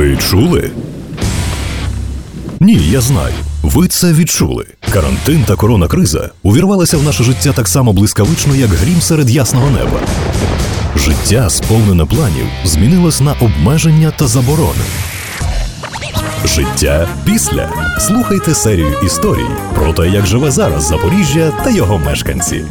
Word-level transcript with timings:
Ви 0.00 0.16
чули? 0.16 0.70
Ні, 2.60 2.74
я 2.90 3.00
знаю. 3.00 3.34
Ви 3.62 3.88
це 3.88 4.12
відчули. 4.12 4.66
Карантин 4.92 5.44
та 5.46 5.56
коронакриза 5.56 6.30
увірвалися 6.42 6.98
в 6.98 7.02
наше 7.02 7.24
життя 7.24 7.52
так 7.52 7.68
само 7.68 7.92
блискавично, 7.92 8.56
як 8.56 8.70
грім 8.70 9.00
серед 9.00 9.30
ясного 9.30 9.70
неба. 9.70 10.00
Життя, 10.96 11.50
сповнене 11.50 12.04
планів, 12.04 12.46
змінилось 12.64 13.20
на 13.20 13.32
обмеження 13.32 14.12
та 14.16 14.26
заборони. 14.26 14.84
Життя 16.44 17.08
після. 17.24 17.68
Слухайте 17.98 18.54
серію 18.54 18.92
історій 19.06 19.50
про 19.74 19.92
те, 19.92 20.08
як 20.08 20.26
живе 20.26 20.50
зараз 20.50 20.84
Запоріжжя 20.84 21.52
та 21.64 21.70
його 21.70 21.98
мешканці. 21.98 22.64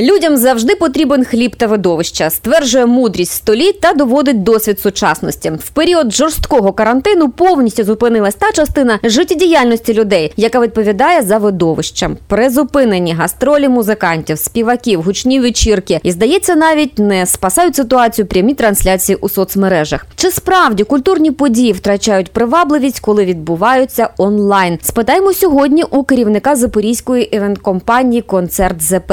Людям 0.00 0.36
завжди 0.36 0.74
потрібен 0.74 1.24
хліб 1.24 1.56
та 1.56 1.66
видовища, 1.66 2.30
стверджує 2.30 2.86
мудрість 2.86 3.32
століть 3.32 3.80
та 3.80 3.92
доводить 3.92 4.42
досвід 4.42 4.80
сучасності. 4.80 5.50
В 5.50 5.70
період 5.70 6.12
жорсткого 6.12 6.72
карантину 6.72 7.28
повністю 7.28 7.84
зупинилась 7.84 8.34
та 8.34 8.52
частина 8.52 8.98
життєдіяльності 9.04 9.94
людей, 9.94 10.32
яка 10.36 10.60
відповідає 10.60 11.22
за 11.22 11.38
видовище. 11.38 12.10
Призупинені 12.28 13.14
гастролі 13.14 13.68
музикантів, 13.68 14.38
співаків, 14.38 15.02
гучні 15.02 15.40
вечірки 15.40 16.00
і 16.02 16.12
здається, 16.12 16.54
навіть 16.54 16.98
не 16.98 17.26
спасають 17.26 17.76
ситуацію 17.76 18.26
прямі 18.26 18.54
трансляції 18.54 19.16
у 19.16 19.28
соцмережах. 19.28 20.06
Чи 20.16 20.30
справді 20.30 20.84
культурні 20.84 21.30
події 21.30 21.72
втрачають 21.72 22.30
привабливість, 22.32 23.00
коли 23.00 23.24
відбуваються 23.24 24.08
онлайн? 24.18 24.78
Спитаємо 24.82 25.32
сьогодні 25.32 25.84
у 25.90 26.04
керівника 26.04 26.56
запорізької 26.56 27.36
івент-компанії 27.36 28.22
Концерт 28.22 28.82
ЗП. 28.82 29.12